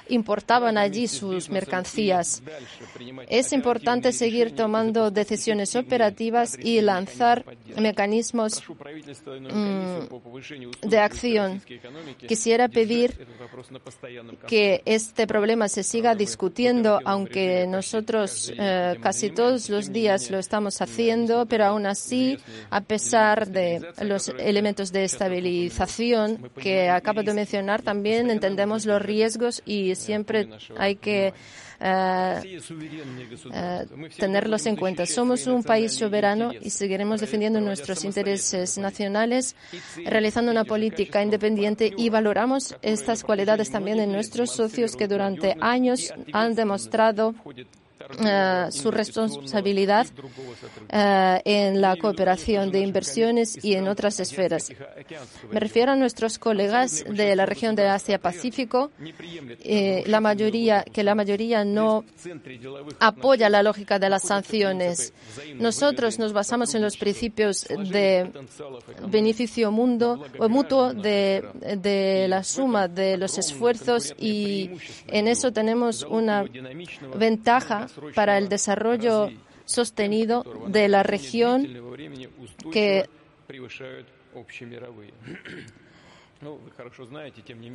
importaban 0.10 0.77
allí 0.77 1.07
sus 1.07 1.50
mercancías. 1.50 2.41
Es 3.29 3.53
importante 3.53 4.12
seguir 4.12 4.55
tomando 4.55 5.12
decisiones 5.12 5.75
operativas 5.75 6.57
y 6.62 6.81
lanzar 6.81 7.45
mecanismos 7.77 8.63
mm, 9.38 10.88
de 10.88 11.00
acción. 11.00 11.62
Quisiera 12.27 12.67
pedir 12.67 13.27
que 14.48 14.81
este 14.86 15.27
problema 15.27 15.67
se 15.69 15.83
siga 15.83 16.15
discutiendo, 16.15 17.00
aunque 17.05 17.65
nosotros 17.67 18.51
eh, 18.57 18.98
casi 19.01 19.29
todos 19.29 19.69
los 19.69 19.91
días 19.91 20.29
lo 20.31 20.39
estamos 20.39 20.81
haciendo, 20.81 21.45
pero 21.45 21.65
aún 21.65 21.86
así, 21.86 22.38
a 22.69 22.81
pesar 22.81 23.48
de 23.48 23.81
los 24.01 24.29
elementos 24.29 24.91
de 24.91 25.03
estabilización 25.03 26.50
que 26.57 26.89
acabo 26.89 27.24
de 27.24 27.33
mencionar, 27.33 27.81
también 27.81 28.29
entendemos 28.29 28.86
los 28.86 29.01
riesgos 29.01 29.62
y 29.65 29.92
siempre 29.95 30.50
hay 30.77 30.95
que 30.95 31.33
eh, 31.79 32.59
eh, 33.53 33.85
tenerlos 34.17 34.65
en 34.65 34.75
cuenta. 34.75 35.05
Somos 35.05 35.47
un 35.47 35.63
país 35.63 35.93
soberano 35.93 36.51
y 36.62 36.69
seguiremos 36.69 37.19
defendiendo 37.19 37.59
nuestros 37.59 38.03
intereses 38.05 38.77
nacionales, 38.77 39.55
realizando 40.05 40.51
una 40.51 40.63
política 40.63 41.21
independiente 41.21 41.91
y 41.95 42.09
valoramos 42.09 42.75
estas 42.81 43.23
cualidades 43.23 43.69
también 43.69 44.00
en 44.00 44.12
nuestros 44.12 44.51
socios 44.51 44.95
que 44.95 45.07
durante 45.07 45.57
años 45.59 46.13
han 46.31 46.55
demostrado 46.55 47.35
eh, 48.20 48.67
su 48.72 48.91
responsabilidad 48.91 50.08
eh, 50.89 51.41
en 51.46 51.82
la 51.82 51.96
cooperación 51.96 52.72
de 52.72 52.79
inversiones 52.79 53.63
y 53.63 53.75
en 53.75 53.88
otras 53.88 54.20
esferas. 54.20 54.72
Me 55.51 55.60
refiero 55.60 55.91
a 55.91 55.96
nuestros 55.96 56.38
colegas 56.39 57.03
de 57.08 57.36
la 57.36 57.46
región 57.46 57.75
de 57.75 57.88
Asia-Pacífico, 57.88 58.91
eh, 59.63 60.03
la 60.08 60.20
mayoría, 60.22 60.84
que 60.84 61.03
la 61.03 61.15
mayoría 61.15 61.63
no 61.65 62.05
apoya 63.00 63.50
la 63.50 63.63
lógica 63.63 64.00
de 64.00 64.10
las 64.10 64.24
sanciones. 64.24 65.13
Nosotros 65.55 66.20
nos 66.20 66.34
basamos 66.34 66.75
en 66.75 66.82
los 66.82 66.98
principios 66.98 67.65
de 67.67 68.32
beneficio 69.08 69.72
mundo, 69.72 70.24
o 70.39 70.50
mutuo 70.50 70.93
de, 70.93 71.43
de 71.77 72.27
la 72.27 72.43
suma 72.43 72.88
de 72.88 73.17
los 73.17 73.38
esfuerzos 73.38 74.13
y 74.17 74.72
en 75.08 75.27
eso 75.27 75.51
tenemos 75.51 76.03
una 76.03 76.46
ventaja 77.15 77.88
para 78.15 78.38
el 78.38 78.50
desarrollo 78.50 79.31
sostenido 79.65 80.43
de 80.67 80.88
la 80.88 81.03
región 81.03 81.67
que 82.72 83.10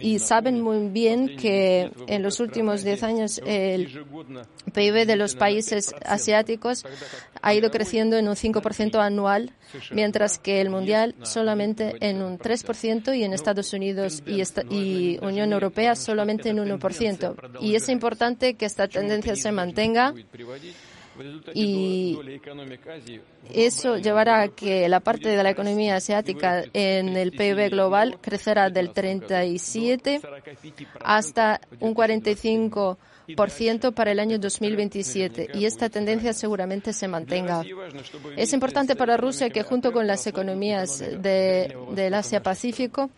y 0.01 0.19
saben 0.19 0.61
muy 0.61 0.89
bien 0.89 1.37
que 1.37 1.91
en 2.07 2.23
los 2.23 2.41
últimos 2.41 2.85
diez 2.85 3.03
años 3.03 3.41
el 3.47 3.89
PIB 4.73 5.07
de 5.07 5.17
los 5.17 5.35
países 5.35 5.95
asiáticos 6.05 6.85
ha 7.43 7.55
ido 7.55 7.71
creciendo 7.71 8.17
en 8.17 8.29
un 8.29 8.35
5% 8.35 8.99
anual, 9.01 9.53
mientras 9.93 10.39
que 10.39 10.61
el 10.61 10.71
mundial 10.71 11.15
solamente 11.23 11.97
en 12.01 12.23
un 12.23 12.39
3% 12.39 13.17
y 13.17 13.25
en 13.25 13.33
Estados 13.33 13.73
Unidos 13.73 14.23
y, 14.27 14.43
y 14.75 15.19
Unión 15.23 15.53
Europea 15.53 15.95
solamente 15.97 16.51
en 16.51 16.61
un 16.61 16.69
1%. 16.69 17.59
Y 17.61 17.75
es 17.75 17.89
importante 17.89 18.55
que 18.55 18.67
esta 18.67 18.89
tendencia 18.89 19.37
se 19.37 19.53
mantenga 19.53 20.15
y 21.55 22.19
eso 23.53 23.97
llevará 23.97 24.43
a 24.43 24.49
que 24.49 24.89
la 24.89 25.01
parte 25.01 25.29
de 25.29 25.43
la 25.43 25.51
economía 25.51 25.97
asiática 25.97 26.65
en 26.73 27.17
el 27.17 27.33
PIB 27.33 27.71
global 27.71 28.19
crecerá 28.21 28.71
del 28.71 28.93
37 28.93 30.21
hasta 31.01 31.61
un 31.81 31.95
45 31.95 32.99
para 33.95 34.13
el 34.13 34.21
año 34.21 34.39
2027 34.39 35.49
y 35.55 35.65
esta 35.67 35.89
tendencia 35.89 36.33
seguramente 36.33 36.93
se 36.93 37.09
mantenga. 37.09 37.63
Es 38.37 38.53
importante 38.53 38.97
para 38.97 39.17
Rusia 39.17 39.51
que 39.51 39.63
junto 39.63 39.93
con 39.93 40.07
las 40.07 40.27
economías 40.27 40.99
del 41.21 42.15
Asia-Pacífico 42.15 43.11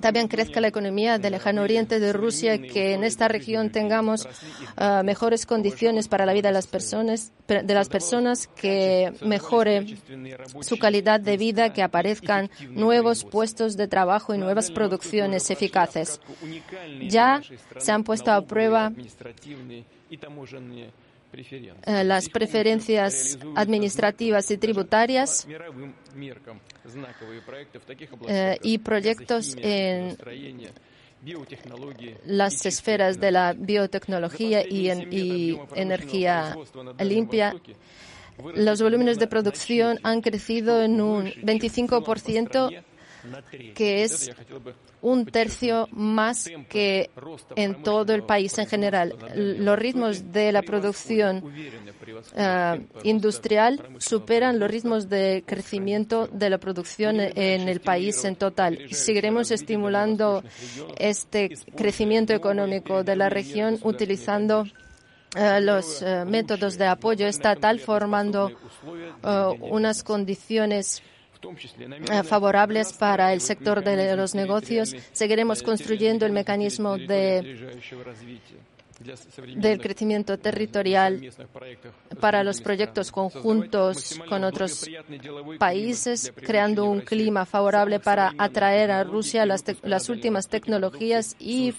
también 0.00 0.28
crezca 0.28 0.60
la 0.60 0.68
economía 0.68 1.18
del 1.18 1.32
lejano 1.32 1.62
oriente 1.62 1.98
de 1.98 2.12
Rusia, 2.12 2.60
que 2.60 2.92
en 2.92 3.04
esta 3.04 3.28
región 3.28 3.70
tengamos 3.70 4.28
ah, 4.76 5.02
mejores 5.04 5.46
condiciones 5.46 6.08
para 6.08 6.26
la 6.26 6.32
vida 6.32 6.48
de 6.48 6.54
las 6.54 6.66
personas, 6.66 7.32
de 7.48 7.74
las 7.74 7.88
personas, 7.88 8.46
que 8.46 9.12
mejore 9.22 9.96
su 10.60 10.78
calidad 10.78 11.20
de 11.20 11.36
vida, 11.36 11.72
que 11.72 11.82
aparezcan 11.82 12.50
nuevos 12.70 13.24
puestos 13.24 13.76
de 13.76 13.88
trabajo 13.88 14.34
y 14.34 14.38
nuevas 14.38 14.70
producciones 14.70 15.50
eficaces. 15.50 16.20
Ya 17.08 17.42
se 17.78 17.92
han 17.92 18.04
puesto 18.04 18.32
a 18.32 18.42
prueba 18.42 18.92
eh, 21.36 22.04
las 22.04 22.28
preferencias 22.28 23.38
administrativas 23.54 24.50
y 24.50 24.56
tributarias 24.56 25.46
eh, 28.28 28.58
y 28.62 28.78
proyectos 28.78 29.56
en 29.60 30.16
las 32.26 32.66
esferas 32.66 33.18
de 33.18 33.30
la 33.30 33.52
biotecnología 33.52 34.62
y, 34.66 34.90
y 34.90 35.58
energía 35.74 36.56
limpia. 37.00 37.54
Los 38.54 38.82
volúmenes 38.82 39.18
de 39.18 39.26
producción 39.26 39.98
han 40.02 40.20
crecido 40.20 40.82
en 40.82 41.00
un 41.00 41.26
25% 41.26 42.84
que 43.74 44.02
es 44.02 44.30
un 45.02 45.26
tercio 45.26 45.86
más 45.92 46.50
que 46.68 47.10
en 47.56 47.82
todo 47.82 48.14
el 48.14 48.22
país 48.22 48.56
en 48.58 48.66
general. 48.66 49.14
Los 49.34 49.78
ritmos 49.78 50.32
de 50.32 50.50
la 50.52 50.62
producción 50.62 51.42
eh, 52.36 52.86
industrial 53.02 53.80
superan 53.98 54.58
los 54.58 54.70
ritmos 54.70 55.08
de 55.08 55.44
crecimiento 55.46 56.26
de 56.28 56.50
la 56.50 56.58
producción 56.58 57.20
en 57.20 57.68
el 57.68 57.80
país 57.80 58.24
en 58.24 58.36
total. 58.36 58.78
Seguiremos 58.90 59.50
estimulando 59.50 60.42
este 60.98 61.50
crecimiento 61.76 62.32
económico 62.32 63.04
de 63.04 63.16
la 63.16 63.28
región 63.28 63.78
utilizando 63.82 64.64
eh, 65.36 65.60
los 65.60 66.00
eh, 66.00 66.24
métodos 66.24 66.78
de 66.78 66.86
apoyo 66.86 67.26
estatal, 67.26 67.78
formando 67.78 68.52
unas 69.60 70.02
condiciones 70.02 71.02
favorables 72.24 72.92
para 72.92 73.32
el 73.32 73.40
sector 73.40 73.82
de 73.82 74.16
los 74.16 74.34
negocios. 74.34 74.94
Seguiremos 75.12 75.62
construyendo 75.62 76.26
el 76.26 76.32
mecanismo 76.32 76.96
de 76.96 77.74
del 79.56 79.80
crecimiento 79.80 80.38
territorial 80.38 81.20
para 82.20 82.44
los 82.44 82.60
proyectos 82.60 83.10
conjuntos 83.10 84.18
con 84.28 84.44
otros 84.44 84.88
países, 85.58 86.32
creando 86.34 86.84
un 86.84 87.00
clima 87.00 87.44
favorable 87.44 88.00
para 88.00 88.32
atraer 88.38 88.90
a 88.90 89.04
Rusia 89.04 89.46
las, 89.46 90.08
últimas 90.08 90.48
tecnologías 90.48 91.36
y 91.38 91.74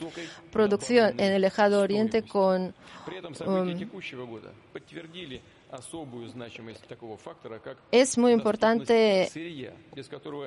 producción 0.51 1.19
en 1.19 1.33
el 1.33 1.41
lejano 1.41 1.79
oriente 1.79 2.23
con 2.23 2.73
um, 3.45 3.75
es 7.91 8.17
muy 8.17 8.31
importante 8.31 9.29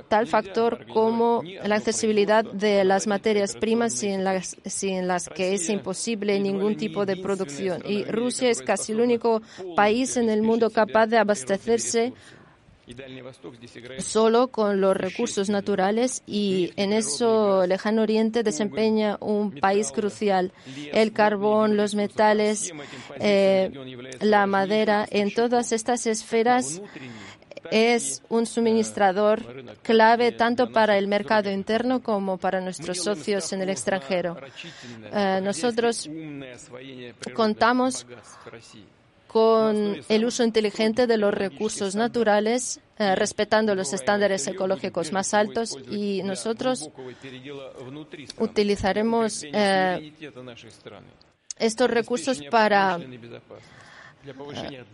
tal 0.09 0.27
factor 0.27 0.87
como 0.87 1.43
la 1.65 1.77
accesibilidad 1.77 2.45
de 2.45 2.85
las 2.85 3.07
materias 3.07 3.57
primas 3.57 3.95
sin 3.95 4.25
las, 4.25 4.57
sin 4.65 5.09
las 5.09 5.29
que 5.29 5.55
es 5.55 5.69
imposible 5.69 6.39
ningún 6.41 6.77
tipo 6.77 7.07
de 7.07 7.17
producción. 7.17 7.83
Y 7.87 8.05
Rusia 8.05 8.51
es 8.51 8.63
casi 8.63 8.93
el 8.93 9.01
único 9.01 9.43
país 9.77 10.17
en 10.17 10.31
el 10.31 10.43
mundo 10.43 10.71
capaz 10.71 11.07
de 11.07 11.19
abastecerse 11.19 12.13
solo 13.99 14.49
con 14.49 14.81
los 14.81 14.97
recursos 14.97 15.49
naturales 15.49 16.23
y 16.27 16.73
en 16.77 16.93
eso 16.93 17.67
Lejano 17.67 18.03
Oriente 18.03 18.43
desempeña 18.43 19.17
un 19.21 19.53
país 19.53 19.93
crucial. 19.93 20.53
El 20.93 21.13
carbón, 21.13 21.77
los 21.77 21.95
metales, 21.95 22.73
eh, 23.21 23.71
la 24.21 24.47
madera, 24.47 25.07
en 25.11 25.33
todas 25.33 25.73
estas 25.73 26.07
esferas 26.07 26.81
es 27.71 28.23
un 28.29 28.47
suministrador 28.47 29.43
clave 29.83 30.33
tanto 30.33 30.71
para 30.71 30.97
el 30.99 31.09
mercado 31.09 31.51
interno 31.51 32.03
como 32.03 32.39
para 32.39 32.61
nuestros 32.61 32.99
socios 32.99 33.53
en 33.53 33.63
el 33.63 33.71
extranjero. 33.71 34.37
Eh, 35.13 35.41
nosotros 35.43 36.09
contamos 37.35 38.07
con 39.29 40.01
el 40.09 40.25
uso 40.25 40.43
inteligente 40.43 41.07
de 41.07 41.19
los 41.19 41.33
recursos 41.33 41.95
naturales, 41.95 42.81
eh, 42.99 43.15
respetando 43.15 43.75
los 43.75 43.93
estándares 43.93 44.47
ecológicos 44.49 45.13
más 45.13 45.35
altos 45.35 45.79
y 45.91 46.23
nosotros 46.25 46.91
utilizaremos 48.39 49.45
eh, 49.45 50.13
estos 51.59 51.91
recursos 51.91 52.43
para 52.51 52.99
eh, 52.99 54.85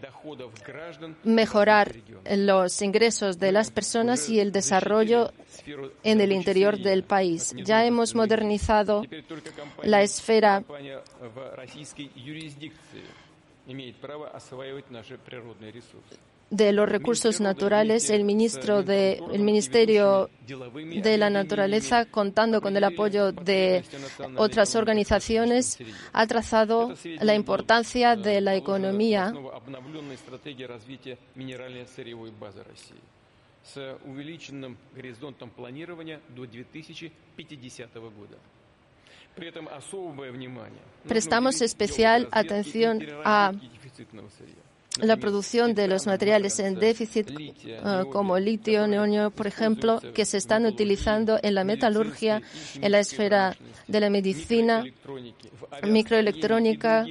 mejorar 1.23 1.95
los 2.37 2.83
ingresos 2.83 3.39
de 3.39 3.53
las 3.53 3.71
personas 3.71 4.29
y 4.29 4.41
el 4.41 4.51
desarrollo 4.51 5.33
en 6.03 6.21
el 6.21 6.33
interior 6.33 6.77
del 6.79 7.05
país. 7.05 7.55
Ya 7.57 7.87
hemos 7.87 8.15
modernizado 8.15 9.05
la 9.83 10.03
esfera 10.03 10.65
de 16.51 16.73
los 16.73 16.89
recursos 16.89 17.41
naturales, 17.41 18.11
el 18.11 18.25
ministro 18.25 18.83
de, 18.83 19.21
el 19.33 19.43
Ministerio 19.43 20.31
de 20.47 21.19
la 21.19 21.31
Naturaleza, 21.31 22.05
contando 22.07 22.61
con 22.61 22.77
el 22.77 22.85
apoyo 22.85 23.33
de 23.33 23.83
otras 24.37 24.77
organizaciones, 24.77 25.79
ha 26.13 26.27
trazado 26.27 26.95
la 27.21 27.35
importancia 27.35 28.17
de 28.17 28.41
la 28.41 28.55
economía 28.55 29.33
Prestamos 41.07 41.61
especial 41.61 42.29
atención 42.31 43.01
a 43.25 43.53
la 45.01 45.17
producción 45.17 45.75
de 45.75 45.89
los 45.89 46.07
materiales 46.07 46.59
en 46.61 46.79
déficit, 46.79 47.29
eh, 47.31 47.81
como 48.13 48.39
litio, 48.39 48.87
neonio, 48.87 49.31
por 49.31 49.47
ejemplo, 49.47 50.01
que 50.15 50.25
se 50.25 50.39
están 50.39 50.67
utilizando 50.67 51.39
en 51.43 51.55
la 51.55 51.65
metalurgia, 51.65 52.43
en 52.81 52.93
la 52.93 53.01
esfera 53.01 53.57
de 53.89 54.01
la 54.01 54.09
medicina, 54.09 54.85
microelectrónica 55.83 57.07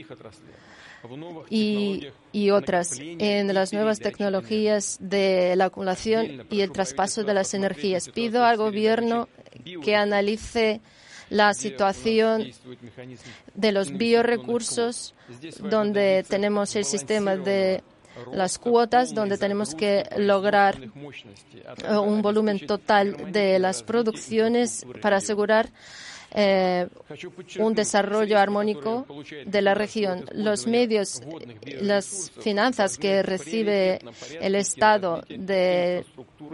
y, 1.50 2.08
y 2.32 2.50
otras 2.52 3.00
en 3.00 3.54
las 3.54 3.74
nuevas 3.74 4.00
tecnologías 4.00 4.98
de 5.02 5.56
la 5.58 5.66
acumulación 5.66 6.46
y 6.50 6.62
el 6.62 6.72
traspaso 6.72 7.24
de 7.24 7.34
las 7.34 7.54
energías. 7.54 8.08
Pido 8.10 8.46
al 8.46 8.56
Gobierno 8.56 9.28
que 9.84 9.96
analice 9.98 10.80
la 11.34 11.56
situación 11.56 12.52
de 13.56 13.72
los 13.72 13.92
biorecursos, 13.92 15.16
donde 15.60 16.24
tenemos 16.30 16.76
el 16.76 16.86
sistema 16.86 17.36
de 17.36 17.84
las 18.32 18.60
cuotas, 18.60 19.16
donde 19.16 19.40
tenemos 19.40 19.74
que 19.74 20.08
lograr 20.18 20.80
un 22.06 22.22
volumen 22.22 22.68
total 22.68 23.32
de 23.32 23.58
las 23.58 23.82
producciones 23.82 24.86
para 25.02 25.18
asegurar 25.18 25.72
eh, 26.36 26.88
un 27.60 27.76
desarrollo 27.76 28.40
armónico 28.40 29.06
de 29.46 29.62
la 29.62 29.76
región. 29.76 30.26
Los 30.34 30.66
medios, 30.66 31.22
las 31.82 32.32
finanzas 32.40 32.98
que 32.98 33.22
recibe 33.22 34.00
el 34.42 34.56
Estado 34.56 35.24
de, 35.30 36.06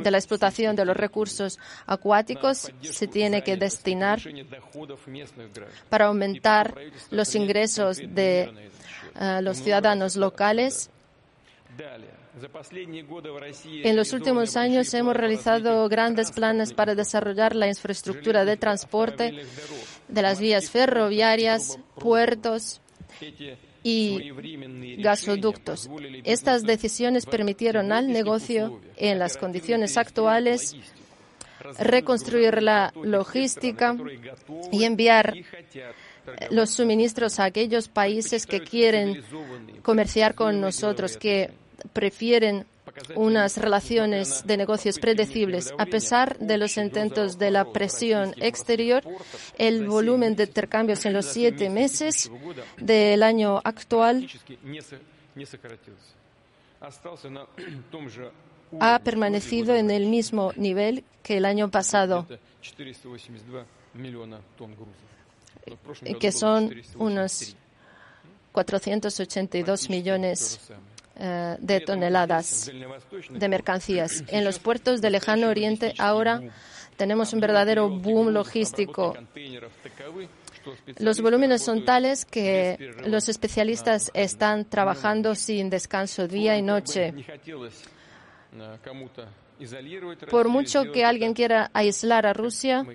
la 0.03 0.17
explotación 0.17 0.75
de 0.75 0.85
los 0.85 0.97
recursos 0.97 1.59
acuáticos 1.85 2.71
se 2.81 3.07
tiene 3.07 3.41
que 3.41 3.55
destinar 3.55 4.19
para 5.89 6.07
aumentar 6.07 6.75
los 7.11 7.33
ingresos 7.35 7.97
de 7.97 8.69
eh, 9.19 9.39
los 9.41 9.57
ciudadanos 9.57 10.17
locales 10.17 10.89
en 13.83 13.95
los 13.95 14.13
últimos 14.13 14.55
años 14.55 14.93
hemos 14.93 15.15
realizado 15.15 15.87
grandes 15.89 16.31
planes 16.31 16.73
para 16.73 16.95
desarrollar 16.95 17.55
la 17.55 17.67
infraestructura 17.67 18.45
de 18.45 18.57
transporte 18.57 19.45
de 20.07 20.21
las 20.21 20.39
vías 20.39 20.69
ferroviarias, 20.69 21.79
puertos 21.95 22.81
y 23.83 24.31
gasoductos. 25.01 25.89
Estas 26.23 26.63
decisiones 26.63 27.25
permitieron 27.25 27.91
al 27.91 28.07
negocio, 28.07 28.79
en 28.95 29.19
las 29.19 29.37
condiciones 29.37 29.97
actuales, 29.97 30.75
reconstruir 31.79 32.61
la 32.61 32.93
logística 33.03 33.95
y 34.71 34.83
enviar 34.83 35.35
los 36.51 36.69
suministros 36.69 37.39
a 37.39 37.45
aquellos 37.45 37.87
países 37.87 38.45
que 38.45 38.61
quieren 38.61 39.23
comerciar 39.81 40.35
con 40.35 40.61
nosotros, 40.61 41.17
que 41.17 41.51
prefieren 41.93 42.65
unas 43.15 43.57
relaciones 43.57 44.45
de 44.45 44.57
negocios 44.57 44.99
predecibles. 44.99 45.73
A 45.77 45.85
pesar 45.85 46.37
de 46.39 46.57
los 46.57 46.77
intentos 46.77 47.37
de 47.37 47.51
la 47.51 47.71
presión 47.71 48.33
exterior, 48.37 49.03
el 49.57 49.87
volumen 49.87 50.35
de 50.35 50.43
intercambios 50.43 51.05
en 51.05 51.13
los 51.13 51.25
siete 51.25 51.69
meses 51.69 52.31
del 52.77 53.23
año 53.23 53.61
actual 53.63 54.27
ha 58.79 58.99
permanecido 58.99 59.75
en 59.75 59.91
el 59.91 60.05
mismo 60.05 60.51
nivel 60.55 61.03
que 61.23 61.37
el 61.37 61.45
año 61.45 61.69
pasado, 61.69 62.27
que 66.19 66.31
son 66.31 66.73
unos 66.95 67.55
482 68.51 69.89
millones 69.89 70.59
eh, 71.21 71.57
de 71.59 71.81
toneladas 71.81 72.71
de 73.29 73.49
mercancías. 73.49 74.23
En 74.29 74.45
los 74.45 74.59
puertos 74.59 75.01
del 75.01 75.13
lejano 75.13 75.49
oriente 75.49 75.93
ahora 75.97 76.41
tenemos 76.95 77.33
un 77.33 77.41
verdadero 77.41 77.89
boom 77.89 78.29
logístico. 78.31 79.17
Los 80.97 81.19
volúmenes 81.19 81.61
son 81.61 81.83
tales 81.83 82.23
que 82.23 82.93
los 83.05 83.27
especialistas 83.27 84.11
están 84.13 84.63
trabajando 84.63 85.35
sin 85.35 85.69
descanso 85.69 86.27
día 86.27 86.57
y 86.57 86.61
noche. 86.61 87.13
Por 90.29 90.47
mucho 90.47 90.91
que 90.93 91.03
alguien 91.03 91.33
quiera 91.33 91.69
aislar 91.73 92.25
a 92.25 92.33
Rusia, 92.33 92.85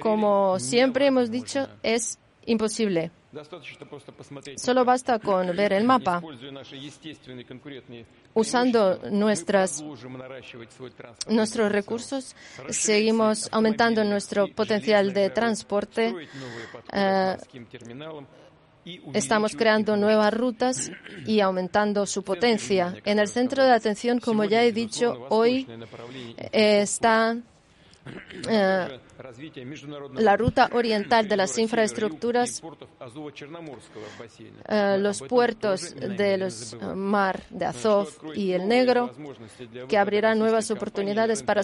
como 0.00 0.58
siempre 0.58 1.06
hemos 1.06 1.30
dicho, 1.30 1.66
es 1.82 2.18
imposible. 2.44 3.10
Solo 4.56 4.84
basta 4.84 5.18
con 5.18 5.56
ver 5.56 5.72
el 5.72 5.84
mapa. 5.84 6.22
Usando 8.34 9.00
nuestras, 9.10 9.82
nuestros 11.28 11.72
recursos, 11.72 12.36
seguimos 12.68 13.48
aumentando 13.50 14.04
nuestro 14.04 14.48
potencial 14.48 15.14
de 15.14 15.30
transporte. 15.30 16.14
Eh, 16.92 17.36
estamos 19.14 19.56
creando 19.56 19.96
nuevas 19.96 20.34
rutas 20.34 20.90
y 21.24 21.40
aumentando 21.40 22.04
su 22.04 22.22
potencia. 22.22 22.94
En 23.04 23.18
el 23.18 23.28
centro 23.28 23.64
de 23.64 23.72
atención, 23.72 24.20
como 24.20 24.44
ya 24.44 24.62
he 24.62 24.72
dicho, 24.72 25.26
hoy 25.30 25.66
está 26.52 27.36
eh, 28.48 28.98
la 30.14 30.36
ruta 30.36 30.68
oriental 30.72 31.28
de 31.28 31.36
las 31.36 31.56
infraestructuras, 31.58 32.62
eh, 34.68 34.96
los 34.98 35.20
puertos 35.22 35.94
de 35.94 36.38
los 36.38 36.72
eh, 36.72 36.78
mar 36.94 37.42
de 37.50 37.66
Azov 37.66 38.08
y 38.34 38.52
el 38.52 38.66
Negro, 38.66 39.12
que 39.88 39.98
abrirán 39.98 40.38
nuevas 40.38 40.70
oportunidades 40.70 41.42
para, 41.42 41.62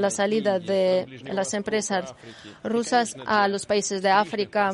la 0.00 0.10
salida 0.10 0.58
de 0.58 1.06
las 1.32 1.52
empresas 1.54 2.14
rusas 2.64 3.16
a 3.26 3.48
los 3.48 3.66
países 3.66 4.00
de 4.02 4.10
África, 4.10 4.72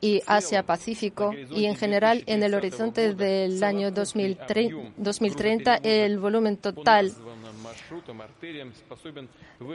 y 0.00 0.22
Asia-Pacífico 0.26 1.32
y 1.50 1.64
en 1.64 1.76
general 1.76 2.22
en 2.26 2.42
el 2.44 2.54
horizonte 2.54 3.14
del 3.14 3.62
año 3.64 3.90
2030 3.90 5.76
el 5.82 6.18
volumen 6.20 6.56
total 6.58 7.12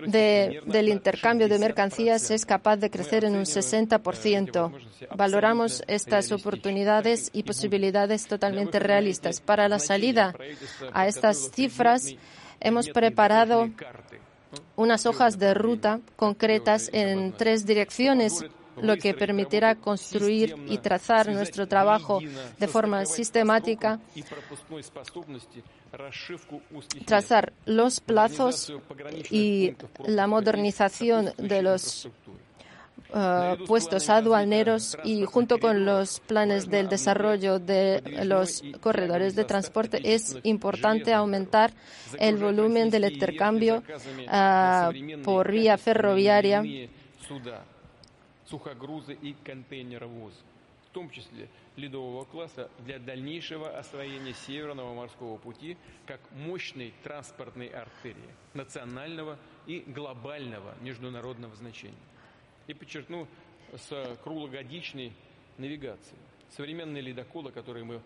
del 0.05 0.89
intercambio 0.89 1.47
de 1.47 1.59
mercancías 1.59 2.31
es 2.31 2.45
capaz 2.45 2.77
de 2.77 2.89
crecer 2.89 3.25
en 3.25 3.35
un 3.35 3.43
60%. 3.43 4.71
Valoramos 5.15 5.83
estas 5.87 6.31
oportunidades 6.31 7.29
y 7.33 7.43
posibilidades 7.43 8.27
totalmente 8.27 8.79
realistas. 8.79 9.41
Para 9.41 9.67
la 9.67 9.79
salida 9.79 10.33
a 10.93 11.07
estas 11.07 11.51
cifras, 11.51 12.15
hemos 12.59 12.89
preparado 12.89 13.69
unas 14.75 15.05
hojas 15.05 15.39
de 15.39 15.53
ruta 15.53 15.99
concretas 16.15 16.89
en 16.93 17.33
tres 17.33 17.65
direcciones 17.65 18.43
lo 18.79 18.97
que 18.97 19.13
permitirá 19.13 19.75
construir 19.75 20.55
y 20.67 20.77
trazar 20.77 21.29
nuestro 21.31 21.67
trabajo 21.67 22.19
de 22.57 22.67
forma 22.67 23.05
sistemática, 23.05 23.99
trazar 27.05 27.53
los 27.65 27.99
plazos 27.99 28.73
y 29.29 29.73
la 30.05 30.27
modernización 30.27 31.31
de 31.37 31.61
los 31.61 32.07
uh, 33.13 33.65
puestos 33.65 34.09
aduaneros 34.09 34.97
y 35.03 35.25
junto 35.25 35.59
con 35.59 35.85
los 35.85 36.19
planes 36.21 36.69
del 36.69 36.87
desarrollo 36.87 37.59
de 37.59 38.01
los 38.23 38.63
corredores 38.79 39.35
de 39.35 39.43
transporte 39.43 40.13
es 40.13 40.37
importante 40.43 41.13
aumentar 41.13 41.73
el 42.19 42.37
volumen 42.37 42.89
del 42.89 43.11
intercambio 43.11 43.83
uh, 44.27 45.21
por 45.23 45.51
vía 45.51 45.77
ferroviaria 45.77 46.63
сухогрузы 48.51 49.13
и 49.13 49.33
контейнеровоз, 49.45 50.33
в 50.85 50.93
том 50.93 51.09
числе 51.09 51.47
ледового 51.77 52.25
класса, 52.25 52.69
для 52.79 52.99
дальнейшего 52.99 53.77
освоения 53.77 54.33
Северного 54.33 54.93
морского 54.93 55.37
пути 55.37 55.77
как 56.05 56.19
мощной 56.31 56.93
транспортной 57.03 57.67
артерии 57.67 58.35
национального 58.53 59.39
и 59.65 59.79
глобального 59.79 60.75
международного 60.81 61.55
значения. 61.55 61.95
И 62.67 62.73
подчеркну, 62.73 63.27
с 63.73 64.17
круглогодичной 64.23 65.13
навигацией. 65.57 66.19
Современные 66.49 67.01
ледоколы, 67.01 67.53
которые 67.53 67.85
мы 67.85 68.01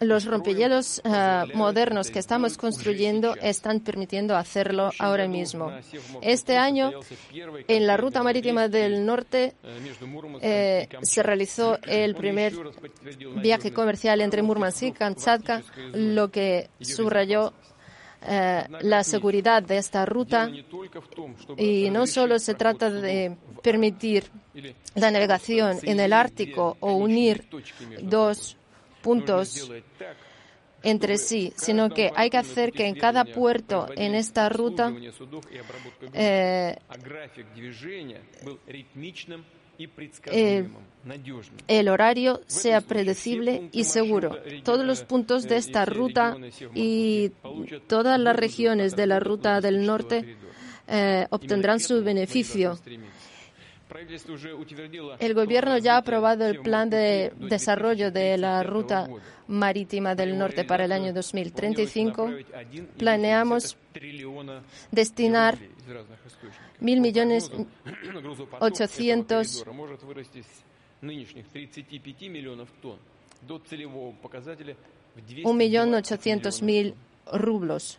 Los 0.00 0.24
rompehielos 0.24 1.00
uh, 1.04 1.56
modernos 1.56 2.10
que 2.10 2.18
estamos 2.18 2.58
construyendo 2.58 3.36
están 3.36 3.80
permitiendo 3.80 4.36
hacerlo 4.36 4.90
ahora 4.98 5.28
mismo. 5.28 5.72
Este 6.20 6.56
año, 6.56 6.90
en 7.68 7.86
la 7.86 7.96
ruta 7.96 8.22
marítima 8.22 8.68
del 8.68 9.06
norte, 9.06 9.54
eh, 10.40 10.88
se 11.02 11.22
realizó 11.22 11.78
el 11.82 12.16
primer 12.16 12.54
viaje 13.36 13.72
comercial 13.72 14.20
entre 14.20 14.42
Murmansk 14.42 14.82
y 14.82 14.92
Kamchatka, 14.92 15.62
lo 15.92 16.30
que 16.30 16.68
subrayó 16.80 17.52
eh, 18.22 18.64
la 18.80 19.02
seguridad 19.02 19.62
de 19.62 19.78
esta 19.78 20.04
ruta 20.04 20.50
y 21.56 21.88
no 21.90 22.06
solo 22.06 22.38
se 22.38 22.54
trata 22.54 22.90
de 22.90 23.36
permitir 23.62 24.24
la 24.94 25.10
navegación 25.10 25.78
en 25.84 26.00
el 26.00 26.12
Ártico 26.12 26.76
o 26.80 26.94
unir 26.94 27.46
dos 28.02 28.58
puntos 29.02 29.70
entre 30.82 31.18
sí, 31.18 31.52
sino 31.56 31.90
que 31.90 32.10
hay 32.14 32.30
que 32.30 32.38
hacer 32.38 32.72
que 32.72 32.86
en 32.86 32.94
cada 32.94 33.24
puerto 33.24 33.86
en 33.96 34.14
esta 34.14 34.48
ruta 34.48 34.92
eh, 36.12 36.76
el 41.68 41.88
horario 41.88 42.40
sea 42.46 42.80
predecible 42.80 43.68
y 43.72 43.84
seguro. 43.84 44.38
Todos 44.62 44.84
los 44.84 45.02
puntos 45.04 45.44
de 45.44 45.56
esta 45.56 45.84
ruta 45.84 46.36
y 46.74 47.30
todas 47.86 48.18
las 48.20 48.36
regiones 48.36 48.96
de 48.96 49.06
la 49.06 49.20
ruta 49.20 49.60
del 49.60 49.86
norte 49.86 50.36
eh, 50.86 51.26
obtendrán 51.30 51.80
su 51.80 52.02
beneficio. 52.02 52.78
El 55.18 55.34
Gobierno 55.34 55.78
ya 55.78 55.94
ha 55.94 55.98
aprobado 55.98 56.46
el 56.46 56.60
plan 56.60 56.90
de 56.90 57.32
desarrollo 57.38 58.10
de 58.10 58.38
la 58.38 58.62
ruta 58.62 59.08
marítima 59.48 60.14
del 60.14 60.38
norte 60.38 60.64
para 60.64 60.84
el 60.84 60.92
año 60.92 61.12
2035. 61.12 62.30
Planeamos 62.96 63.76
destinar 64.90 65.58
mil 66.78 67.00
millones 67.00 67.50
ochocientos 68.60 69.64
un 75.44 75.56
millón 75.56 75.94
ochocientos 75.94 76.62
mil 76.62 76.94
rublos. 77.32 77.98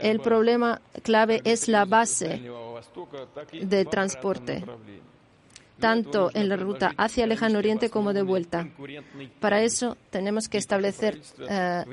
El 0.00 0.20
problema 0.20 0.80
clave 1.02 1.40
es 1.44 1.68
la 1.68 1.84
base 1.84 2.42
de 3.52 3.84
transporte, 3.84 4.64
tanto 5.78 6.30
en 6.34 6.48
la 6.48 6.56
ruta 6.56 6.92
hacia 6.96 7.24
el 7.24 7.30
lejano 7.30 7.58
oriente 7.58 7.90
como 7.90 8.12
de 8.12 8.22
vuelta. 8.22 8.68
Para 9.40 9.62
eso 9.62 9.96
tenemos 10.10 10.48
que 10.48 10.58
establecer 10.58 11.20
eh, 11.48 11.84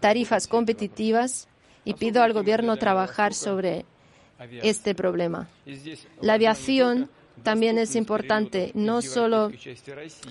tarifas 0.00 0.46
competitivas 0.46 1.48
y 1.84 1.94
pido 1.94 2.22
al 2.22 2.32
Gobierno 2.32 2.76
trabajar 2.76 3.34
sobre 3.34 3.84
este 4.62 4.94
problema. 4.94 5.48
La 6.20 6.34
aviación 6.34 7.08
también 7.42 7.78
es 7.78 7.96
importante, 7.96 8.70
no 8.74 9.02
solo 9.02 9.50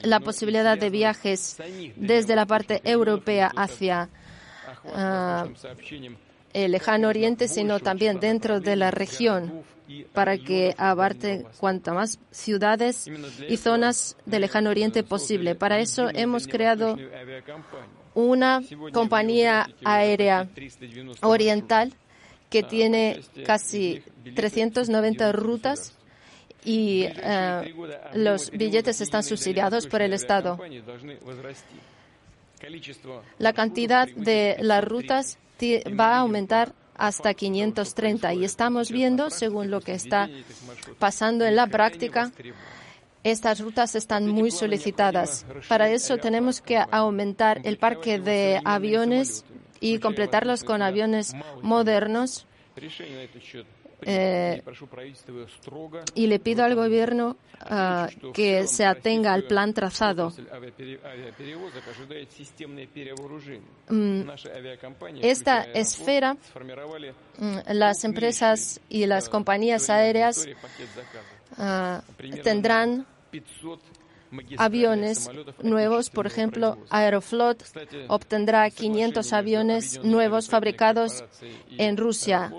la 0.04 0.20
posibilidad 0.20 0.78
de 0.78 0.90
viajes 0.90 1.58
desde 1.96 2.36
la 2.36 2.46
parte 2.46 2.82
europea 2.84 3.52
hacia 3.56 4.10
ah, 4.94 5.48
el 6.54 6.72
lejano 6.72 7.08
oriente, 7.08 7.48
sino 7.48 7.80
también 7.80 8.20
dentro 8.20 8.60
de 8.60 8.76
la 8.76 8.92
región 8.92 9.64
para 10.14 10.38
que 10.38 10.76
abarque 10.78 11.46
cuantas 11.60 11.94
más 11.94 12.20
ciudades 12.32 13.10
y 13.48 13.58
zonas 13.58 14.18
del 14.26 14.42
lejano 14.42 14.70
oriente 14.70 15.04
posible. 15.04 15.56
Para 15.56 15.80
eso 15.80 16.10
hemos 16.14 16.48
creado 16.48 16.98
una 18.14 18.62
compañía 18.94 19.68
aérea 19.84 20.48
oriental 21.22 21.94
que 22.50 22.64
tiene 22.64 23.22
casi 23.46 24.04
390 24.36 25.32
rutas 25.32 25.96
y 26.66 27.06
eh, 27.08 27.74
los 28.14 28.52
billetes 28.52 29.02
están 29.02 29.24
subsidiados 29.24 29.88
por 29.88 30.02
el 30.02 30.14
Estado. 30.14 30.60
La 33.38 33.54
cantidad 33.54 34.08
de 34.08 34.58
las 34.60 34.84
rutas 34.84 35.38
va 36.00 36.16
a 36.16 36.20
aumentar 36.20 36.74
hasta 36.96 37.34
530 37.34 38.34
y 38.34 38.44
estamos 38.44 38.92
viendo, 38.92 39.30
según 39.30 39.72
lo 39.72 39.82
que 39.82 39.94
está 39.94 40.30
pasando 41.00 41.46
en 41.46 41.56
la 41.56 41.68
práctica, 41.68 42.32
estas 43.24 43.60
rutas 43.60 43.96
están 43.96 44.28
muy 44.28 44.52
solicitadas. 44.52 45.46
Para 45.68 45.90
eso 45.90 46.18
tenemos 46.18 46.62
que 46.62 46.78
aumentar 46.92 47.62
el 47.64 47.78
parque 47.78 48.20
de 48.20 48.62
aviones 48.64 49.46
y 49.80 50.00
completarlos 50.00 50.64
con 50.64 50.82
aviones 50.82 51.34
modernos 51.62 52.46
eh, 54.02 54.62
y 56.16 56.28
le 56.28 56.40
pido 56.40 56.64
al 56.64 56.76
gobierno 56.76 57.38
uh, 57.70 58.32
que 58.32 58.68
se 58.68 58.86
atenga 58.86 59.34
al 59.34 59.44
plan 59.44 59.74
trazado. 59.74 60.32
Esta 65.22 65.64
esfera, 65.64 66.38
las 67.68 68.04
empresas 68.04 68.82
y 68.90 69.06
las 69.06 69.30
compañías 69.30 69.90
aéreas 69.90 70.48
uh, 71.58 72.42
tendrán 72.44 73.06
aviones 74.58 75.30
nuevos. 75.62 76.10
Por 76.10 76.28
ejemplo, 76.28 76.78
Aeroflot 76.90 77.64
obtendrá 78.08 78.70
500 78.70 79.34
aviones 79.34 80.04
nuevos 80.04 80.48
fabricados 80.50 81.24
en 81.78 81.98
Rusia. 81.98 82.52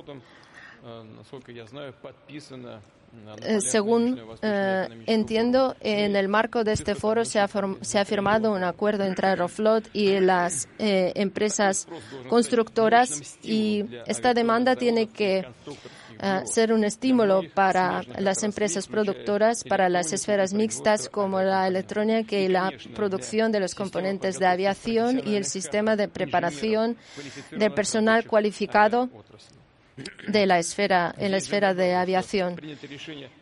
Eh, 3.42 3.60
según 3.60 4.20
eh, 4.40 4.88
entiendo, 5.06 5.74
en 5.80 6.14
el 6.14 6.28
marco 6.28 6.62
de 6.62 6.72
este 6.72 6.94
foro 6.94 7.24
se 7.24 7.40
ha, 7.40 7.48
se 7.80 7.98
ha 7.98 8.04
firmado 8.04 8.52
un 8.52 8.62
acuerdo 8.62 9.04
entre 9.04 9.26
Aeroflot 9.28 9.90
y 9.92 10.20
las 10.20 10.68
eh, 10.78 11.12
empresas 11.16 11.88
constructoras 12.28 13.38
y 13.42 13.84
esta 14.06 14.32
demanda 14.32 14.76
tiene 14.76 15.08
que 15.08 15.46
ser 16.44 16.72
un 16.72 16.84
estímulo 16.84 17.42
para 17.54 18.02
las 18.18 18.42
empresas 18.42 18.86
productoras, 18.86 19.64
para 19.64 19.88
las 19.88 20.12
esferas 20.12 20.52
mixtas 20.52 21.08
como 21.08 21.40
la 21.40 21.66
electrónica 21.66 22.36
y 22.36 22.46
la 22.46 22.70
producción 22.94 23.50
de 23.52 23.60
los 23.60 23.74
componentes 23.74 24.38
de 24.38 24.46
aviación 24.46 25.22
y 25.26 25.34
el 25.34 25.46
sistema 25.46 25.96
de 25.96 26.08
preparación 26.08 26.96
del 27.50 27.72
personal 27.72 28.26
cualificado 28.26 29.08
de 30.26 30.46
la 30.46 30.58
esfera, 30.58 31.14
en 31.18 31.30
la 31.32 31.38
esfera 31.38 31.74
de 31.74 31.94
aviación. 31.94 32.60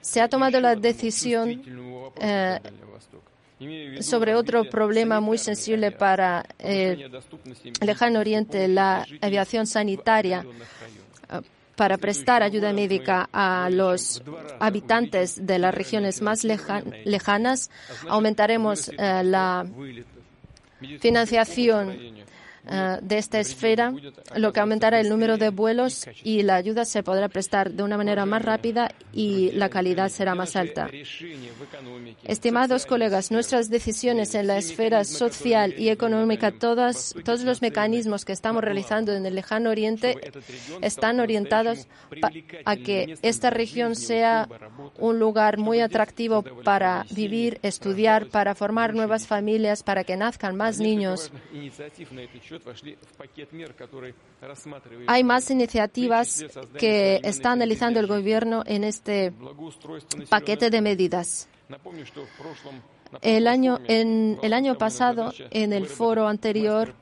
Se 0.01 0.21
ha 0.21 0.29
tomado 0.29 0.61
la 0.61 0.77
decisión 0.77 1.63
eh, 2.21 2.61
sobre 4.01 4.35
otro 4.35 4.65
problema 4.65 5.21
muy 5.21 5.39
sensible 5.39 5.91
para 5.91 6.45
el 6.59 7.11
lejano 7.81 8.21
oriente, 8.21 8.69
la 8.69 9.05
aviación 9.21 9.67
sanitaria, 9.67 10.45
eh, 11.31 11.41
para 11.75 11.97
prestar 11.97 12.43
ayuda 12.43 12.73
médica 12.73 13.29
a 13.33 13.69
los 13.71 14.23
habitantes 14.59 15.47
de 15.47 15.59
las 15.59 15.75
regiones 15.75 16.23
más 16.23 16.45
lejanas. 16.45 17.71
Aumentaremos 18.09 18.89
eh, 18.89 19.23
la 19.25 19.65
financiación 21.01 22.19
eh, 22.71 22.99
de 23.01 23.19
esta 23.19 23.41
esfera, 23.41 23.93
lo 24.37 24.53
que 24.53 24.61
aumentará 24.61 25.01
el 25.01 25.09
número 25.09 25.39
de 25.39 25.51
vuelos 25.51 26.07
y 26.23 26.43
la 26.43 26.57
ayuda 26.57 26.85
se 26.85 27.03
podrá 27.03 27.29
prestar 27.29 27.71
de 27.71 27.83
una 27.83 27.97
manera 27.97 28.27
más 28.27 28.43
rápida 28.43 28.91
y 29.13 29.51
la 29.53 29.69
calidad 29.69 30.09
será 30.09 30.35
más 30.35 30.57
alta. 30.57 30.89
Estimados 32.25 32.87
colegas, 32.87 33.31
nuestras 33.31 33.71
decisiones 33.71 34.35
en 34.35 34.47
la 34.47 34.59
esfera 34.59 35.05
social 35.05 35.75
y 35.79 35.89
económica, 35.89 36.53
todos 36.53 37.15
los 37.45 37.63
mecanismos 37.63 38.25
que 38.25 38.33
estamos 38.33 38.63
realizando 38.63 39.13
en 39.15 39.25
el 39.25 39.35
lejano 39.35 39.71
oriente 39.71 40.17
están 40.83 41.21
orientados 41.21 41.89
a 42.65 42.77
que 42.77 43.17
esta 43.23 43.51
región 43.51 43.97
sea 43.97 44.49
un 44.99 45.19
lugar 45.19 45.59
muy 45.59 45.81
atractivo 45.81 46.43
para 46.43 47.07
vivir, 47.11 47.59
estudiar, 47.63 48.29
para 48.29 48.55
formar 48.55 48.95
nuevas 48.95 49.27
familias, 49.27 49.83
para 49.83 50.05
que 50.05 50.17
nazcan 50.17 50.57
más 50.57 50.79
niños. 50.79 51.33
Hay 55.07 55.25
más 55.25 55.51
iniciativas 55.51 56.45
que 56.79 57.21
está 57.25 57.53
analizando 57.53 58.01
el 58.01 58.07
Gobierno 58.07 58.63
en 58.67 58.85
este 58.85 59.33
paquete 60.29 60.71
de 60.71 60.81
medidas. 60.81 61.49
El 63.23 63.47
año, 63.47 63.79
en, 63.87 64.39
el 64.43 64.53
año 64.53 64.77
pasado, 64.77 65.33
en 65.51 65.73
el 65.73 65.87
foro 65.87 66.29
anterior, 66.29 66.95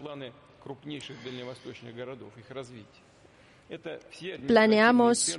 planeamos 4.46 5.38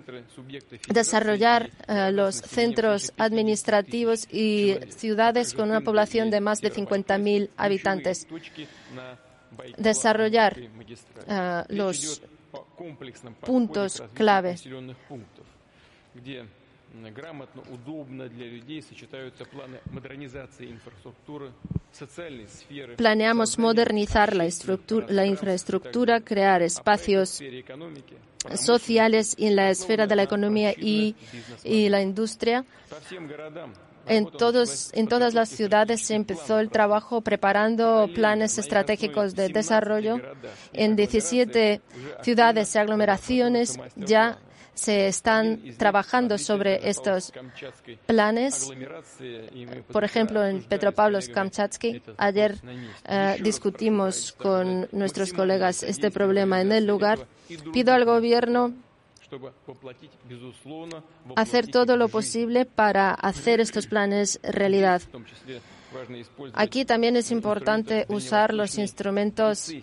desarrollar 0.89 1.71
eh, 1.87 2.11
los 2.11 2.35
centros 2.35 3.13
administrativos 3.17 4.27
y 4.31 4.75
ciudades 4.89 5.53
con 5.53 5.69
una 5.69 5.81
población 5.81 6.29
de 6.29 6.41
más 6.41 6.59
de 6.59 6.71
50.000 6.73 7.49
habitantes 7.55 8.27
desarrollar 9.77 10.57
uh, 11.27 11.73
los 11.73 12.21
puntos 13.45 14.03
clave. 14.13 14.55
Planeamos 22.95 23.59
modernizar 23.59 24.35
la, 24.35 24.49
la, 25.09 25.25
infraestructura, 25.25 26.21
crear 26.21 26.61
espacios 26.61 27.41
sociales 28.55 29.35
en 29.37 29.55
la 29.55 29.69
esfera 29.69 30.07
de 30.07 30.15
la 30.15 30.23
economía 30.23 30.73
y, 30.73 31.15
y 31.63 31.89
la 31.89 32.01
industria 32.01 32.65
en, 34.07 34.25
todos, 34.25 34.91
en 34.93 35.07
todas 35.07 35.33
las 35.33 35.49
ciudades 35.49 36.01
se 36.01 36.15
empezó 36.15 36.59
el 36.59 36.69
trabajo 36.69 37.21
preparando 37.21 38.09
planes 38.13 38.57
estratégicos 38.57 39.35
de 39.35 39.49
desarrollo. 39.49 40.19
En 40.73 40.95
17 40.95 41.81
ciudades 42.21 42.75
y 42.75 42.77
aglomeraciones 42.77 43.79
ya 43.95 44.39
se 44.77 45.07
están 45.07 45.59
trabajando 45.77 46.37
sobre 46.37 46.87
estos 46.87 47.33
planes. 48.05 48.69
Por 49.91 50.03
ejemplo, 50.03 50.45
en 50.45 50.63
Petropavlovsk-Kamchatsky, 50.63 52.01
ayer 52.17 52.57
eh, 53.05 53.37
discutimos 53.41 54.33
con 54.33 54.87
nuestros 54.91 55.33
colegas 55.33 55.81
este 55.81 56.11
problema 56.11 56.61
en 56.61 56.71
el 56.71 56.85
lugar. 56.85 57.27
Pido 57.73 57.93
al 57.93 58.05
gobierno 58.05 58.73
hacer 61.35 61.67
todo 61.67 61.97
lo 61.97 62.09
posible 62.09 62.65
para 62.65 63.13
hacer 63.13 63.59
estos 63.59 63.87
planes 63.87 64.39
realidad. 64.43 65.01
Aquí 66.53 66.85
también 66.85 67.15
es 67.15 67.31
importante 67.31 68.05
usar 68.09 68.53
los 68.53 68.77
instrumentos 68.77 69.73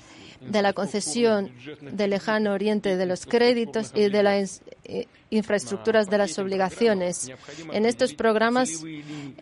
de 0.41 0.63
la 0.63 0.73
concesión 0.73 1.51
del 1.81 2.11
lejano 2.11 2.53
oriente 2.53 2.97
de 2.97 3.07
los 3.07 3.27
créditos 3.27 3.93
y 3.95 4.09
de 4.09 4.23
las 4.23 4.63
eh, 4.85 5.07
infraestructuras 5.31 6.09
de 6.09 6.19
las 6.19 6.39
obligaciones. 6.39 7.31
En 7.73 7.87
estos 7.87 8.15
programas 8.15 8.85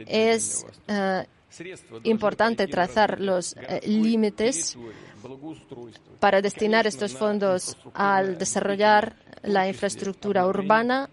es 0.07 0.65
eh, 0.87 1.27
importante 2.05 2.67
trazar 2.67 3.21
los 3.21 3.55
eh, 3.57 3.81
límites 3.87 4.77
para 6.21 6.41
destinar 6.41 6.87
estos 6.87 7.13
fondos 7.15 7.77
al 7.95 8.39
desarrollar 8.39 9.17
la 9.43 9.69
infraestructura 9.69 10.47
urbana 10.47 11.11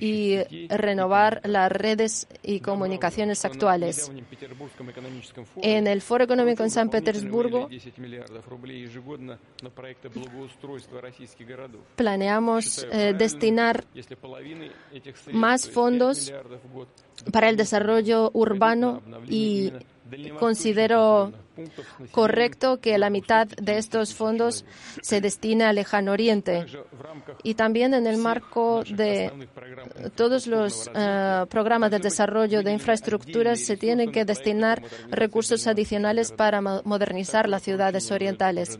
y 0.00 0.38
renovar 0.68 1.40
las 1.44 1.70
redes 1.70 2.26
y 2.42 2.60
comunicaciones 2.60 3.44
actuales. 3.44 4.10
En 5.62 5.86
el 5.86 6.00
Foro 6.00 6.24
Económico 6.24 6.62
en 6.62 6.70
San 6.70 6.88
Petersburgo 6.88 7.68
planeamos 11.96 12.86
eh, 12.90 13.14
destinar 13.16 13.84
más 15.32 15.68
fondos 15.68 16.32
para 17.32 17.48
el 17.48 17.56
desarrollo 17.56 18.30
urbano 18.32 19.02
y 19.28 19.72
considero 20.38 21.32
correcto 22.10 22.80
que 22.80 22.98
la 22.98 23.10
mitad 23.10 23.46
de 23.46 23.78
estos 23.78 24.14
fondos 24.14 24.64
se 25.02 25.20
destine 25.20 25.64
al 25.64 25.76
lejano 25.76 26.12
oriente. 26.12 26.66
Y 27.42 27.54
también 27.54 27.94
en 27.94 28.06
el 28.06 28.18
marco 28.18 28.84
de 28.84 29.32
todos 30.14 30.46
los 30.46 30.90
eh, 30.94 31.44
programas 31.48 31.90
de 31.90 31.98
desarrollo 31.98 32.62
de 32.62 32.72
infraestructuras 32.72 33.60
se 33.60 33.76
tienen 33.76 34.12
que 34.12 34.24
destinar 34.24 34.82
recursos 35.10 35.66
adicionales 35.66 36.32
para 36.32 36.60
modernizar 36.60 37.48
las 37.48 37.62
ciudades 37.62 38.10
orientales. 38.10 38.78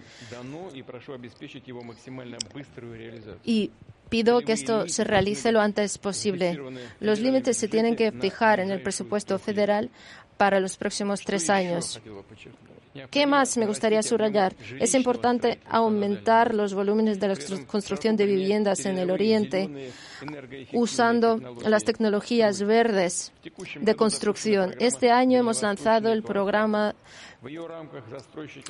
Y 3.44 3.70
pido 4.08 4.40
que 4.40 4.52
esto 4.52 4.88
se 4.88 5.04
realice 5.04 5.52
lo 5.52 5.60
antes 5.60 5.98
posible. 5.98 6.58
Los 7.00 7.20
límites 7.20 7.56
se 7.56 7.68
tienen 7.68 7.96
que 7.96 8.12
fijar 8.12 8.60
en 8.60 8.70
el 8.70 8.82
presupuesto 8.82 9.38
federal 9.38 9.90
para 10.38 10.60
los 10.60 10.78
próximos 10.78 11.20
tres 11.22 11.50
años. 11.50 12.00
¿Qué 13.10 13.26
más 13.26 13.56
me 13.56 13.66
gustaría 13.66 14.02
subrayar? 14.02 14.54
Es 14.80 14.94
importante 14.94 15.60
aumentar 15.68 16.54
los 16.54 16.74
volúmenes 16.74 17.20
de 17.20 17.28
la 17.28 17.36
construcción 17.66 18.16
de 18.16 18.26
viviendas 18.26 18.84
en 18.86 18.98
el 18.98 19.10
Oriente 19.10 19.92
usando 20.72 21.38
las 21.64 21.84
tecnologías 21.84 22.62
verdes 22.62 23.32
de 23.80 23.94
construcción. 23.94 24.74
Este 24.80 25.10
año 25.10 25.38
hemos 25.38 25.62
lanzado 25.62 26.12
el 26.12 26.22
programa 26.22 26.94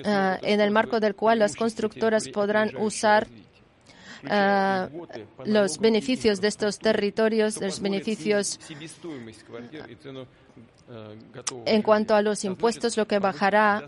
ah, 0.05 0.39
en 0.43 0.61
el 0.61 0.71
marco 0.71 1.01
del 1.01 1.15
cual 1.15 1.39
las 1.39 1.57
constructoras 1.57 2.29
podrán 2.29 2.77
usar 2.77 3.27
ah, 4.29 4.89
los 5.45 5.79
beneficios 5.79 6.41
de 6.41 6.49
estos 6.49 6.79
territorios, 6.79 7.61
los 7.61 7.81
beneficios 7.81 8.59
en 11.67 11.83
cuanto 11.83 12.15
a 12.15 12.23
los 12.23 12.45
impuestos, 12.45 12.97
lo 12.97 13.07
que 13.07 13.19
bajará 13.19 13.85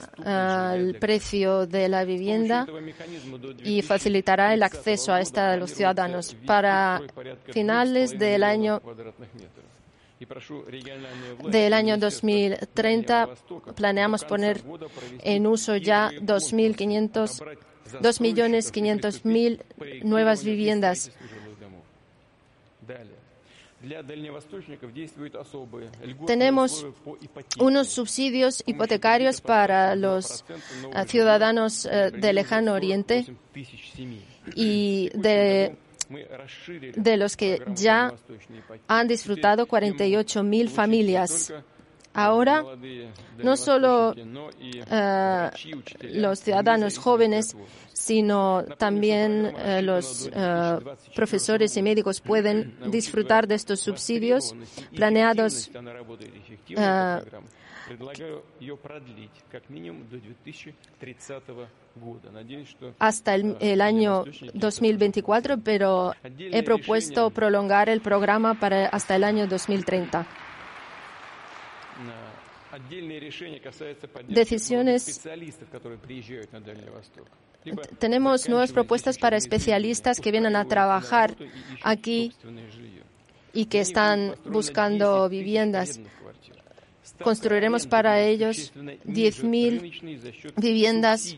el 0.75 0.97
precio 0.97 1.67
de 1.67 1.89
la 1.89 2.05
vivienda 2.05 2.67
y 3.65 3.83
facilitará 3.83 4.55
el 4.55 4.63
acceso 4.63 5.13
a 5.13 5.21
esta 5.21 5.53
de 5.53 5.59
los 5.59 5.73
ciudadanos. 5.73 6.37
Para 6.47 7.03
finales 7.53 8.19
del 8.19 8.43
año 8.43 8.81
del 11.51 11.73
año 11.73 11.97
2030 11.97 13.29
planeamos 13.75 14.25
poner 14.25 14.61
en 15.23 15.47
uso 15.47 15.77
ya 15.77 16.11
2.500 16.11 17.59
2.500.000 17.99 20.05
nuevas 20.05 20.45
viviendas. 20.45 21.11
Tenemos 26.27 26.87
unos 27.59 27.89
subsidios 27.89 28.63
hipotecarios 28.67 29.41
para 29.41 29.97
los 29.97 30.45
eh, 30.95 31.05
ciudadanos 31.07 31.87
eh, 31.87 32.11
del 32.11 32.37
lejano 32.37 32.75
oriente 32.75 33.25
y 34.55 35.09
de, 35.15 35.77
de 36.95 37.17
los 37.17 37.37
que 37.39 37.63
ya 37.75 38.13
han 38.87 39.09
disfrutado 39.09 39.67
48.000 39.67 40.69
familias. 40.69 41.53
Ahora, 42.13 42.65
no 43.39 43.57
solo 43.57 44.15
eh, 44.17 45.51
los 46.03 46.41
ciudadanos 46.41 46.99
jóvenes, 46.99 47.57
sino 47.93 48.65
también 48.79 49.55
eh, 49.57 49.81
los 49.81 50.29
eh, 50.33 50.79
profesores 51.15 51.77
y 51.77 51.83
médicos 51.83 52.21
pueden 52.21 52.77
disfrutar 52.91 53.47
de 53.47 53.55
estos 53.55 53.81
subsidios 53.81 54.57
planeados 54.95 55.71
hasta 62.99 63.35
el, 63.35 63.57
el, 63.61 63.81
año 63.81 64.25
2024, 64.55 65.59
pero 65.59 66.15
he 66.39 66.63
propuesto 66.65 67.31
prolongar 67.31 67.89
el 67.89 68.01
programa 68.01 68.59
para 68.59 68.87
hasta 68.87 69.15
el 69.15 69.23
año 69.23 69.47
2030 69.47 70.27
decisiones. 74.29 75.21
Tenemos 77.99 78.49
nuevas 78.49 78.73
propuestas 78.73 79.19
para 79.19 79.37
especialistas 79.37 80.21
que 80.21 80.31
vienen 80.31 80.57
a 80.57 80.65
trabajar 80.65 81.37
aquí 81.83 82.33
y 83.53 83.67
que 83.67 83.81
están 83.81 84.35
buscando 84.45 85.29
viviendas. 85.29 86.01
Construiremos 87.23 87.87
para 87.87 88.21
ellos 88.21 88.73
10.000 88.75 90.55
viviendas 90.57 91.37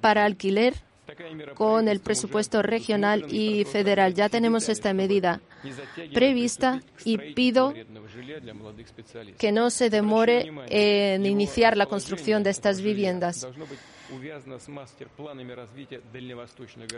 para 0.00 0.24
alquiler 0.24 0.74
con 1.54 1.88
el 1.88 2.00
presupuesto 2.00 2.62
regional 2.62 3.26
y 3.32 3.64
federal. 3.64 4.14
Ya 4.14 4.28
tenemos 4.28 4.68
esta 4.68 4.92
medida 4.92 5.40
prevista 6.12 6.80
y 7.04 7.18
pido 7.34 7.74
que 9.38 9.52
no 9.52 9.70
se 9.70 9.90
demore 9.90 10.50
en 10.68 11.26
iniciar 11.26 11.76
la 11.76 11.86
construcción 11.86 12.42
de 12.42 12.50
estas 12.50 12.80
viviendas. 12.80 13.46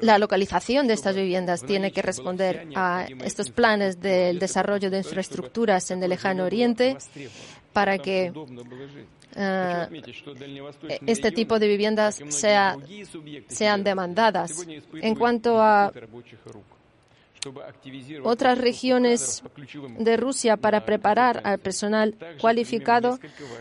La 0.01 0.19
localización 0.19 0.87
de 0.87 0.95
estas 0.95 1.15
viviendas 1.15 1.63
tiene 1.63 1.93
que 1.93 2.01
responder 2.01 2.69
a 2.75 3.07
estos 3.23 3.51
planes 3.51 4.01
del 4.01 4.39
desarrollo 4.39 4.91
de 4.91 4.99
infraestructuras 4.99 5.91
en 5.91 6.03
el 6.03 6.11
lejano 6.11 6.45
oriente 6.45 6.97
para 7.73 7.99
que 7.99 8.33
eh, 9.35 10.03
este 11.07 11.33
tipo 11.33 11.59
de 11.59 11.69
viviendas 11.69 12.21
sea, 12.29 12.77
sean 13.49 13.85
demandadas. 13.85 14.67
En 14.95 15.15
cuanto 15.15 15.61
a 15.61 15.93
otras 18.23 18.59
regiones 18.59 19.43
de 19.99 20.17
Rusia 20.17 20.57
para 20.57 20.85
preparar 20.85 21.41
al 21.45 21.59
personal 21.59 22.15
cualificado, 22.41 23.19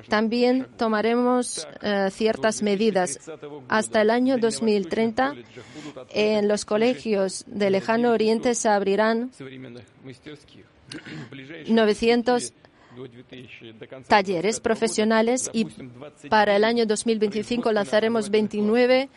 también 0.07 0.67
tomaremos 0.77 1.67
eh, 1.81 2.10
ciertas 2.12 2.62
medidas. 2.62 3.19
Hasta 3.69 4.01
el 4.01 4.12
año 4.12 4.38
2030, 4.38 5.36
en 6.10 6.47
los 6.47 6.65
colegios 6.65 7.43
del 7.47 7.73
lejano 7.73 8.12
oriente 8.12 8.53
se 8.53 8.69
abrirán 8.69 9.31
900 11.67 12.53
talleres 14.08 14.60
profesionales 14.60 15.49
y 15.54 15.65
para 16.30 16.56
el 16.56 16.63
año 16.63 16.86
2025 16.86 17.71
lanzaremos 17.71 18.30
29 18.30 19.10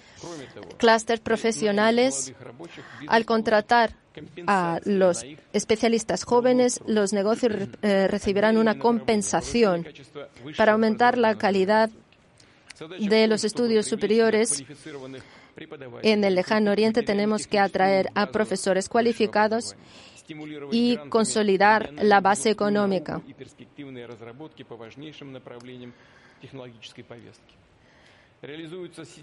clústeres 0.79 1.21
profesionales 1.21 2.33
al 3.09 3.25
contratar 3.25 3.97
a 4.47 4.81
los 4.85 5.25
especialistas 5.53 6.25
jóvenes, 6.25 6.81
los 6.87 7.13
negocios 7.13 7.53
eh, 7.83 8.07
recibirán 8.09 8.57
una 8.57 8.79
compensación 8.79 9.87
para 10.57 10.73
aumentar 10.73 11.19
la 11.19 11.37
calidad 11.37 11.91
de 13.01 13.27
los 13.27 13.45
estudios 13.45 13.87
superiores. 13.87 14.65
En 16.03 16.25
el 16.25 16.35
lejano 16.35 16.73
oriente 16.73 17.03
tenemos 17.03 17.47
que 17.47 17.61
atraer 17.61 18.11
a 18.15 18.27
profesores 18.27 18.89
cualificados 18.89 19.77
y 20.71 20.97
consolidar 21.09 21.93
la 21.95 22.21
base 22.21 22.51
económica. 22.51 23.21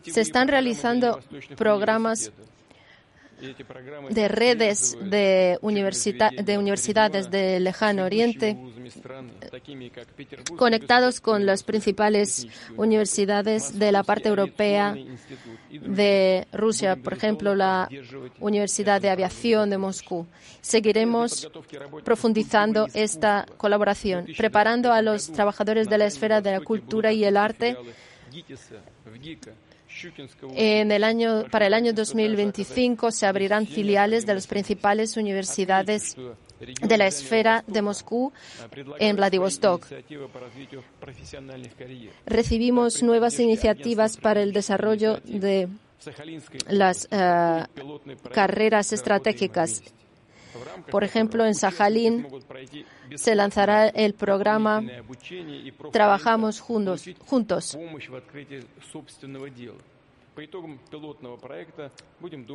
Se 0.04 0.22
están 0.22 0.48
realizando 0.48 1.20
programas 1.56 2.32
de 4.10 4.28
redes 4.28 4.98
de, 5.02 5.58
de 6.44 6.58
universidades 6.58 7.32
del 7.32 7.64
lejano 7.64 8.06
oriente 8.06 8.58
conectados 10.58 11.22
con 11.22 11.46
las 11.46 11.64
principales 11.64 12.48
universidades 12.78 13.78
de 13.78 13.92
la 13.92 14.04
parte 14.04 14.30
europea 14.30 14.96
de 15.72 16.48
Rusia, 16.52 16.96
por 16.96 17.14
ejemplo, 17.14 17.56
la 17.56 17.90
Universidad 18.40 19.02
de 19.02 19.10
Aviación 19.10 19.70
de 19.70 19.78
Moscú. 19.78 20.28
Seguiremos 20.62 21.50
profundizando 22.04 22.88
esta 22.94 23.46
colaboración, 23.58 24.28
preparando 24.38 24.92
a 24.92 25.02
los 25.02 25.32
trabajadores 25.32 25.90
de 25.90 25.98
la 25.98 26.06
esfera 26.06 26.42
de 26.42 26.52
la 26.52 26.62
cultura 26.62 27.12
y 27.12 27.24
el 27.24 27.38
arte 27.38 27.78
en 30.56 30.92
el 30.92 31.04
año, 31.04 31.46
para 31.52 31.68
el 31.68 31.74
año 31.74 31.94
2025 31.94 33.12
se 33.12 33.26
abrirán 33.26 33.68
filiales 33.68 34.26
de 34.26 34.34
las 34.34 34.48
principales 34.48 35.18
universidades 35.18 36.16
de 36.60 36.98
la 36.98 37.08
esfera 37.08 37.64
de 37.68 37.82
Moscú 37.82 38.32
en 39.00 39.16
Vladivostok. 39.16 39.86
Recibimos 42.26 43.04
nuevas 43.04 43.40
iniciativas 43.40 44.18
para 44.18 44.42
el 44.42 44.54
desarrollo 44.54 45.20
de 45.26 45.70
las 46.68 47.08
eh, 47.12 47.66
carreras 48.34 48.94
estratégicas. 48.94 49.84
Por 50.90 51.04
ejemplo, 51.04 51.46
en 51.46 51.56
Sajalín 51.56 52.28
se 53.16 53.36
lanzará 53.36 53.88
el 53.88 54.14
programa 54.14 54.84
Trabajamos 55.92 56.60
juntos. 56.60 57.06
juntos. 57.26 57.78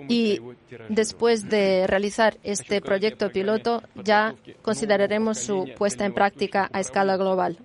Y 0.09 0.41
después 0.89 1.49
de 1.49 1.87
realizar 1.87 2.39
este 2.43 2.81
proyecto 2.81 3.31
piloto, 3.31 3.83
ya 4.03 4.35
consideraremos 4.63 5.39
su 5.39 5.71
puesta 5.77 6.05
en 6.05 6.15
práctica 6.15 6.71
a 6.73 6.81
escala 6.81 7.17
global. 7.17 7.59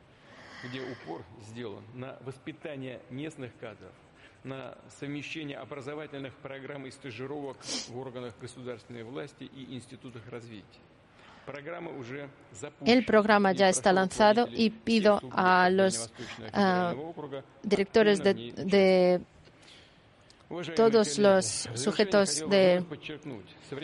на 4.45 4.77
совмещение 5.01 5.57
образовательных 5.57 6.35
программ 6.35 6.87
и 6.87 6.91
стажировок 6.91 7.57
в 7.89 7.99
органах 7.99 8.35
государственной 8.41 9.03
власти 9.03 9.45
и 9.45 9.75
институтах 9.75 10.23
развития. 10.31 10.81
El 12.85 13.05
programa 13.05 13.53
ya 13.53 13.69
está 13.69 13.93
lanzado 13.93 14.49
y 14.51 14.71
pido 14.71 15.21
a 15.31 15.71
los 15.71 16.11
uh, 16.53 17.43
directores 17.63 18.21
de, 18.21 18.35
de 18.57 19.21
todos 20.75 21.19
los 21.19 21.69
sujetos 21.75 22.45
de... 22.49 22.85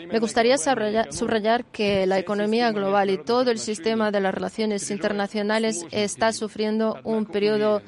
Me 0.09 0.19
gustaría 0.19 0.57
subrayar 0.57 1.65
que 1.65 2.05
la 2.05 2.19
economía 2.19 2.71
global 2.71 3.09
y 3.09 3.17
todo 3.17 3.51
el 3.51 3.59
sistema 3.59 4.11
de 4.11 4.21
las 4.21 4.33
relaciones 4.33 4.89
internacionales 4.89 5.85
está 5.91 6.31
sufriendo 6.31 6.99
un 7.03 7.25
periodo 7.25 7.81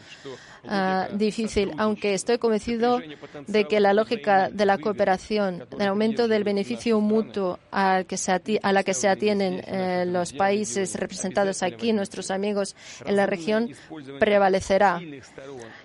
Ah, 0.68 1.08
difícil, 1.12 1.72
aunque 1.78 2.14
estoy 2.14 2.38
convencido 2.38 3.00
de 3.46 3.64
que 3.64 3.80
la 3.80 3.94
lógica 3.94 4.50
de 4.50 4.66
la 4.66 4.78
cooperación, 4.78 5.66
el 5.78 5.86
aumento 5.86 6.28
del 6.28 6.44
beneficio 6.44 7.00
mutuo 7.00 7.58
a, 7.72 8.04
que 8.06 8.16
se 8.16 8.60
a 8.62 8.72
la 8.72 8.82
que 8.82 8.94
se 8.94 9.08
atienen 9.08 9.62
eh, 9.66 10.04
los 10.06 10.32
países 10.32 10.94
representados 10.96 11.62
aquí, 11.62 11.92
nuestros 11.92 12.30
amigos 12.30 12.76
en 13.04 13.16
la 13.16 13.26
región, 13.26 13.70
prevalecerá. 14.18 15.00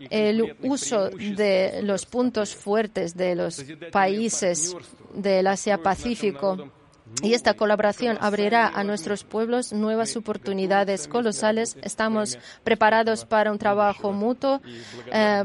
El 0.10 0.56
uso 0.62 1.10
de 1.10 1.82
los 1.84 2.06
puntos 2.06 2.56
fuertes 2.56 3.16
de 3.16 3.36
los 3.36 3.64
países 3.92 4.76
del 5.14 5.48
Asia-Pacífico 5.48 6.70
y 7.22 7.34
esta 7.34 7.54
colaboración 7.54 8.18
abrirá 8.20 8.68
a 8.68 8.84
nuestros 8.84 9.24
pueblos 9.24 9.72
nuevas 9.74 10.16
oportunidades 10.16 11.08
colosales. 11.08 11.78
Estamos 11.82 12.38
preparados 12.64 13.26
para 13.26 13.52
un 13.52 13.58
trabajo 13.58 14.12
mutuo 14.12 14.62
eh, 15.12 15.44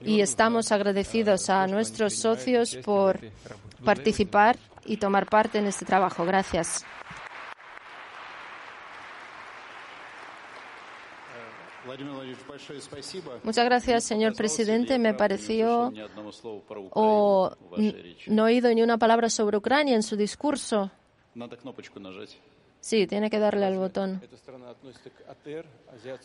y 0.00 0.20
estamos 0.20 0.72
agradecidos 0.72 1.48
a 1.48 1.66
nuestros 1.66 2.14
socios 2.14 2.76
por 2.76 3.20
participar 3.84 4.56
y 4.84 4.96
tomar 4.96 5.26
parte 5.26 5.58
en 5.58 5.66
este 5.66 5.84
trabajo. 5.84 6.24
Gracias. 6.24 6.84
Muchas 13.42 13.64
gracias, 13.64 14.04
señor 14.04 14.34
presidente. 14.34 14.98
Me 14.98 15.14
pareció 15.14 15.92
o 16.90 17.56
no 18.26 18.48
he 18.48 18.52
oído 18.52 18.72
ni 18.74 18.82
una 18.82 18.98
palabra 18.98 19.28
sobre 19.28 19.56
Ucrania 19.56 19.94
en 19.94 20.02
su 20.02 20.16
discurso. 20.16 20.90
Sí, 22.84 23.06
tiene 23.06 23.30
que 23.30 23.38
darle 23.38 23.64
al 23.64 23.78
botón. 23.78 24.20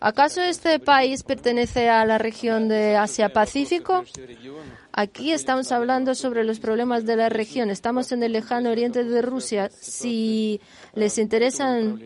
¿Acaso 0.02 0.42
este 0.42 0.78
país 0.80 1.24
pertenece 1.24 1.88
a 1.88 2.06
la 2.06 2.18
región 2.18 2.68
de 2.68 2.98
Asia-Pacífico? 2.98 4.04
Aquí 4.92 5.32
estamos 5.32 5.72
hablando 5.72 6.16
sobre 6.16 6.44
los 6.44 6.60
problemas 6.60 7.06
de 7.06 7.16
la 7.16 7.30
región. 7.30 7.70
Estamos 7.70 8.12
en 8.12 8.24
el 8.24 8.34
lejano 8.34 8.72
oriente 8.72 9.06
de 9.06 9.22
Rusia. 9.22 9.70
Si 9.70 10.60
les 10.94 11.18
interesan 11.18 12.00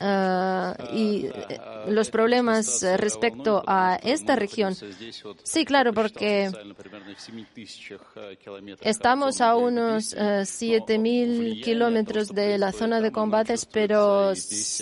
ah, 0.00 0.76
y, 0.92 1.26
eh, 1.26 1.32
los 1.88 2.10
problemas 2.10 2.84
respecto 2.96 3.62
a 3.66 3.96
esta 4.02 4.36
región, 4.36 4.74
sí, 5.42 5.64
claro, 5.64 5.92
porque 5.92 6.50
estamos 8.80 9.40
a 9.40 9.56
unos 9.56 10.16
7.000 10.16 11.58
ah, 11.60 11.64
kilómetros 11.64 12.28
de 12.28 12.58
la 12.58 12.72
zona 12.72 13.00
de 13.00 13.12
combates, 13.12 13.66
pero 13.66 14.32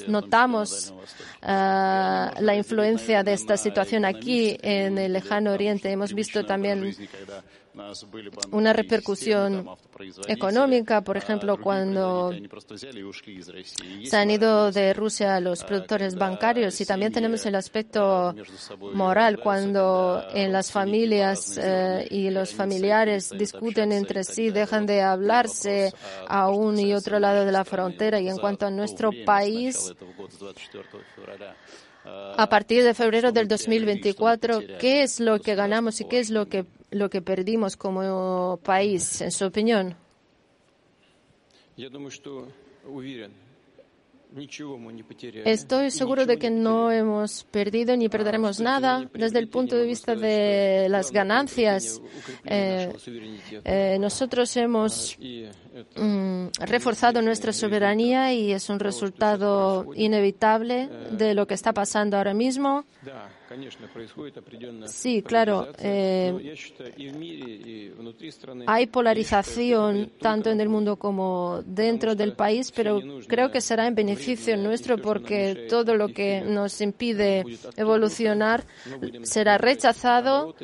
notamos 0.09 0.95
ah, 1.43 2.35
la 2.41 2.55
influencia 2.55 3.23
de 3.23 3.33
esta 3.33 3.57
situación 3.57 4.05
aquí 4.05 4.57
en 4.63 4.99
el 4.99 5.13
lejano 5.13 5.53
oriente. 5.53 5.91
Hemos 5.91 6.15
visto 6.15 6.45
también 6.45 6.95
una 8.51 8.73
repercusión 8.73 9.67
económica, 10.27 11.01
por 11.01 11.17
ejemplo, 11.17 11.59
cuando 11.59 12.33
se 14.05 14.17
han 14.17 14.31
ido 14.31 14.71
de 14.71 14.93
Rusia 14.93 15.41
los 15.41 15.65
productores 15.65 16.15
bancarios. 16.15 16.81
Y 16.81 16.87
también 16.87 17.13
tenemos 17.13 17.45
el 17.47 17.55
aspecto 17.55 18.35
moral, 18.93 19.39
cuando 19.39 20.23
en 20.35 20.53
las 20.53 20.71
familias 20.71 21.59
eh, 21.59 22.07
y 22.11 22.31
los 22.31 22.55
familiares 22.55 23.31
discuten 23.31 23.93
entre 23.93 24.25
sí, 24.25 24.51
dejan 24.51 24.87
de 24.87 25.03
hablarse 25.03 25.93
a 26.29 26.51
un 26.51 26.79
y 26.79 26.93
otro 26.93 27.19
lado 27.19 27.45
de 27.45 27.53
la 27.53 27.65
frontera. 27.65 28.21
Y 28.21 28.29
en 28.29 28.39
cuanto 28.39 28.67
a 28.67 28.71
nuestro 28.71 29.11
país, 29.25 29.95
a 32.05 32.49
partir 32.49 32.83
de 32.83 32.95
febrero 32.95 33.33
del 33.33 33.49
2024, 33.49 34.61
¿qué 34.81 35.03
es 35.03 35.21
lo 35.21 35.41
que 35.41 35.55
ganamos 35.55 36.01
y 36.01 36.05
qué 36.07 36.19
es 36.19 36.31
lo 36.31 36.47
que, 36.47 36.65
lo 36.91 37.11
que 37.11 37.23
perdimos 37.23 37.77
como 37.77 38.59
país, 38.65 39.21
en 39.21 39.31
su 39.31 39.47
opinión? 39.47 39.95
Estoy 45.45 45.91
seguro 45.91 46.27
de 46.27 46.39
que 46.39 46.51
no 46.51 46.91
hemos 46.91 47.45
perdido 47.45 47.97
ni 47.97 48.09
perderemos 48.09 48.61
nada. 48.61 49.09
desde 49.13 49.39
el 49.39 49.49
punto 49.49 49.77
de 49.77 49.85
vista 49.87 50.15
de 50.15 50.89
las 50.89 51.11
ganancias. 51.11 52.01
Eh, 52.45 52.93
eh, 53.65 53.97
nosotros 54.01 54.57
hemos 54.57 55.19
mm, 55.97 56.47
reforzado 56.61 57.21
nuestra 57.23 57.53
soberanía 57.53 58.33
y 58.33 58.53
es 58.53 58.69
un 58.69 58.79
resultado 58.79 59.87
inevitable 59.95 60.89
de 61.11 61.35
lo 61.35 61.47
que 61.47 61.55
está 61.55 61.73
pasando 61.73 62.17
ahora 62.17 62.35
mismo. 62.35 62.85
Sí, 64.89 65.23
claro. 65.23 65.69
Eh, 65.79 66.55
hay 68.67 68.87
polarización 68.87 70.13
tanto 70.21 70.51
en 70.51 70.61
el 70.61 70.69
mundo 70.69 70.97
como 70.97 71.63
dentro 71.65 72.15
del 72.15 72.35
país, 72.35 72.73
pero 72.73 73.01
creo 73.27 73.51
que 73.51 73.61
será 73.61 73.87
en 73.87 73.95
beneficio 73.95 74.57
nuestro 74.57 74.99
porque 74.99 75.67
todo 75.69 75.95
lo 75.97 76.09
que 76.09 76.41
nos 76.41 76.81
impide 76.81 77.45
evolucionar 77.77 78.65
será 79.23 79.59
rechazado. 79.59 80.55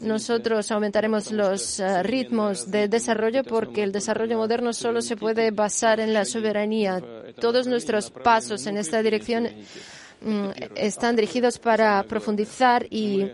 Nosotros 0.00 0.70
aumentaremos 0.70 1.32
los 1.32 1.82
ritmos 2.02 2.70
de 2.70 2.88
desarrollo 2.88 3.44
porque 3.44 3.82
el 3.82 3.92
desarrollo 3.92 4.36
moderno 4.36 4.72
solo 4.72 5.02
se 5.02 5.16
puede 5.16 5.50
basar 5.50 6.00
en 6.00 6.12
la 6.12 6.24
soberanía. 6.24 7.02
Todos 7.40 7.66
nuestros 7.66 8.10
pasos 8.10 8.66
en 8.66 8.76
esta 8.76 9.02
dirección 9.02 9.48
están 10.76 11.16
dirigidos 11.16 11.58
para 11.58 12.02
profundizar 12.04 12.86
y 12.90 13.30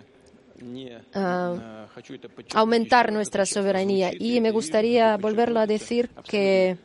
aumentar 2.55 3.13
nuestra 3.13 3.47
soberanía. 3.47 4.11
Y 4.19 4.41
me 4.41 4.51
gustaría 4.51 5.17
volverlo 5.17 5.61
a 5.61 5.67
decir 5.67 6.11
que 6.29 6.77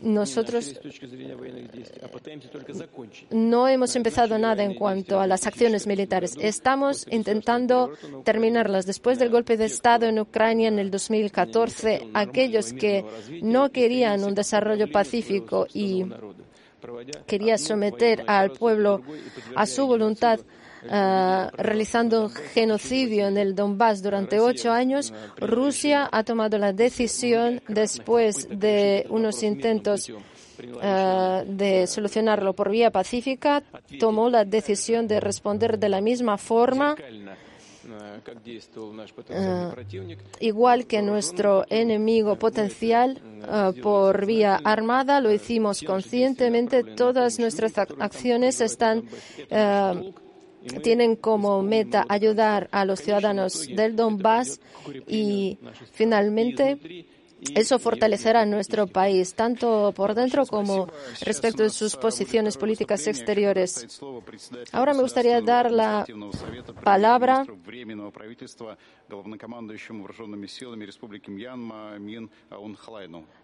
nosotros 0.00 0.80
no 3.30 3.68
hemos 3.68 3.96
empezado 3.96 4.38
nada 4.38 4.64
en 4.64 4.74
cuanto 4.74 5.20
a 5.20 5.26
las 5.26 5.46
acciones 5.46 5.86
militares. 5.86 6.36
Estamos 6.40 7.06
intentando 7.10 7.92
terminarlas. 8.24 8.86
Después 8.86 9.18
del 9.18 9.30
golpe 9.30 9.56
de 9.56 9.66
Estado 9.66 10.06
en 10.06 10.18
Ucrania 10.18 10.68
en 10.68 10.78
el 10.78 10.90
2014, 10.90 12.08
aquellos 12.14 12.72
que 12.72 13.04
no 13.42 13.70
querían 13.70 14.24
un 14.24 14.34
desarrollo 14.34 14.90
pacífico 14.90 15.66
y 15.72 16.04
querían 17.26 17.58
someter 17.58 18.24
al 18.26 18.50
pueblo 18.52 19.02
a 19.54 19.66
su 19.66 19.86
voluntad, 19.86 20.40
Uh, 20.86 21.48
realizando 21.56 22.24
un 22.24 22.30
genocidio 22.30 23.26
en 23.26 23.38
el 23.38 23.54
Donbass 23.54 24.02
durante 24.02 24.38
ocho 24.38 24.70
años, 24.70 25.14
Rusia 25.38 26.10
ha 26.12 26.24
tomado 26.24 26.58
la 26.58 26.74
decisión, 26.74 27.62
después 27.68 28.46
de 28.50 29.06
unos 29.08 29.42
intentos 29.42 30.10
uh, 30.10 31.42
de 31.46 31.86
solucionarlo 31.86 32.52
por 32.52 32.68
vía 32.68 32.90
pacífica, 32.90 33.62
tomó 33.98 34.28
la 34.28 34.44
decisión 34.44 35.08
de 35.08 35.20
responder 35.20 35.78
de 35.78 35.88
la 35.88 36.02
misma 36.02 36.36
forma. 36.36 36.96
Uh, 39.28 40.14
igual 40.40 40.86
que 40.86 41.02
nuestro 41.02 41.64
enemigo 41.68 42.36
potencial 42.36 43.20
por 43.82 44.26
vía 44.26 44.60
armada, 44.64 45.20
lo 45.20 45.32
hicimos 45.32 45.82
conscientemente. 45.82 46.82
Todas 46.82 47.38
nuestras 47.38 47.76
acciones 47.78 48.60
están 48.60 49.04
tienen 50.82 51.16
como 51.16 51.62
meta 51.62 52.06
ayudar 52.08 52.68
a 52.72 52.84
los 52.84 53.00
ciudadanos 53.00 53.66
del 53.66 53.96
Donbass 53.96 54.60
y 55.06 55.58
finalmente 55.92 57.06
eso 57.54 57.78
fortalecerá 57.78 58.44
nuestro 58.46 58.86
país, 58.86 59.34
tanto 59.34 59.92
por 59.94 60.14
dentro 60.14 60.46
como 60.46 60.88
respecto 61.20 61.62
de 61.62 61.70
sus 61.70 61.96
posiciones 61.96 62.56
políticas 62.56 63.06
exteriores. 63.06 64.00
Ahora 64.72 64.94
me 64.94 65.02
gustaría 65.02 65.40
dar 65.40 65.70
la 65.70 66.06
palabra 66.82 67.46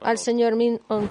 al 0.00 0.18
señor 0.18 0.56
Min 0.56 0.80
Aung 0.88 1.10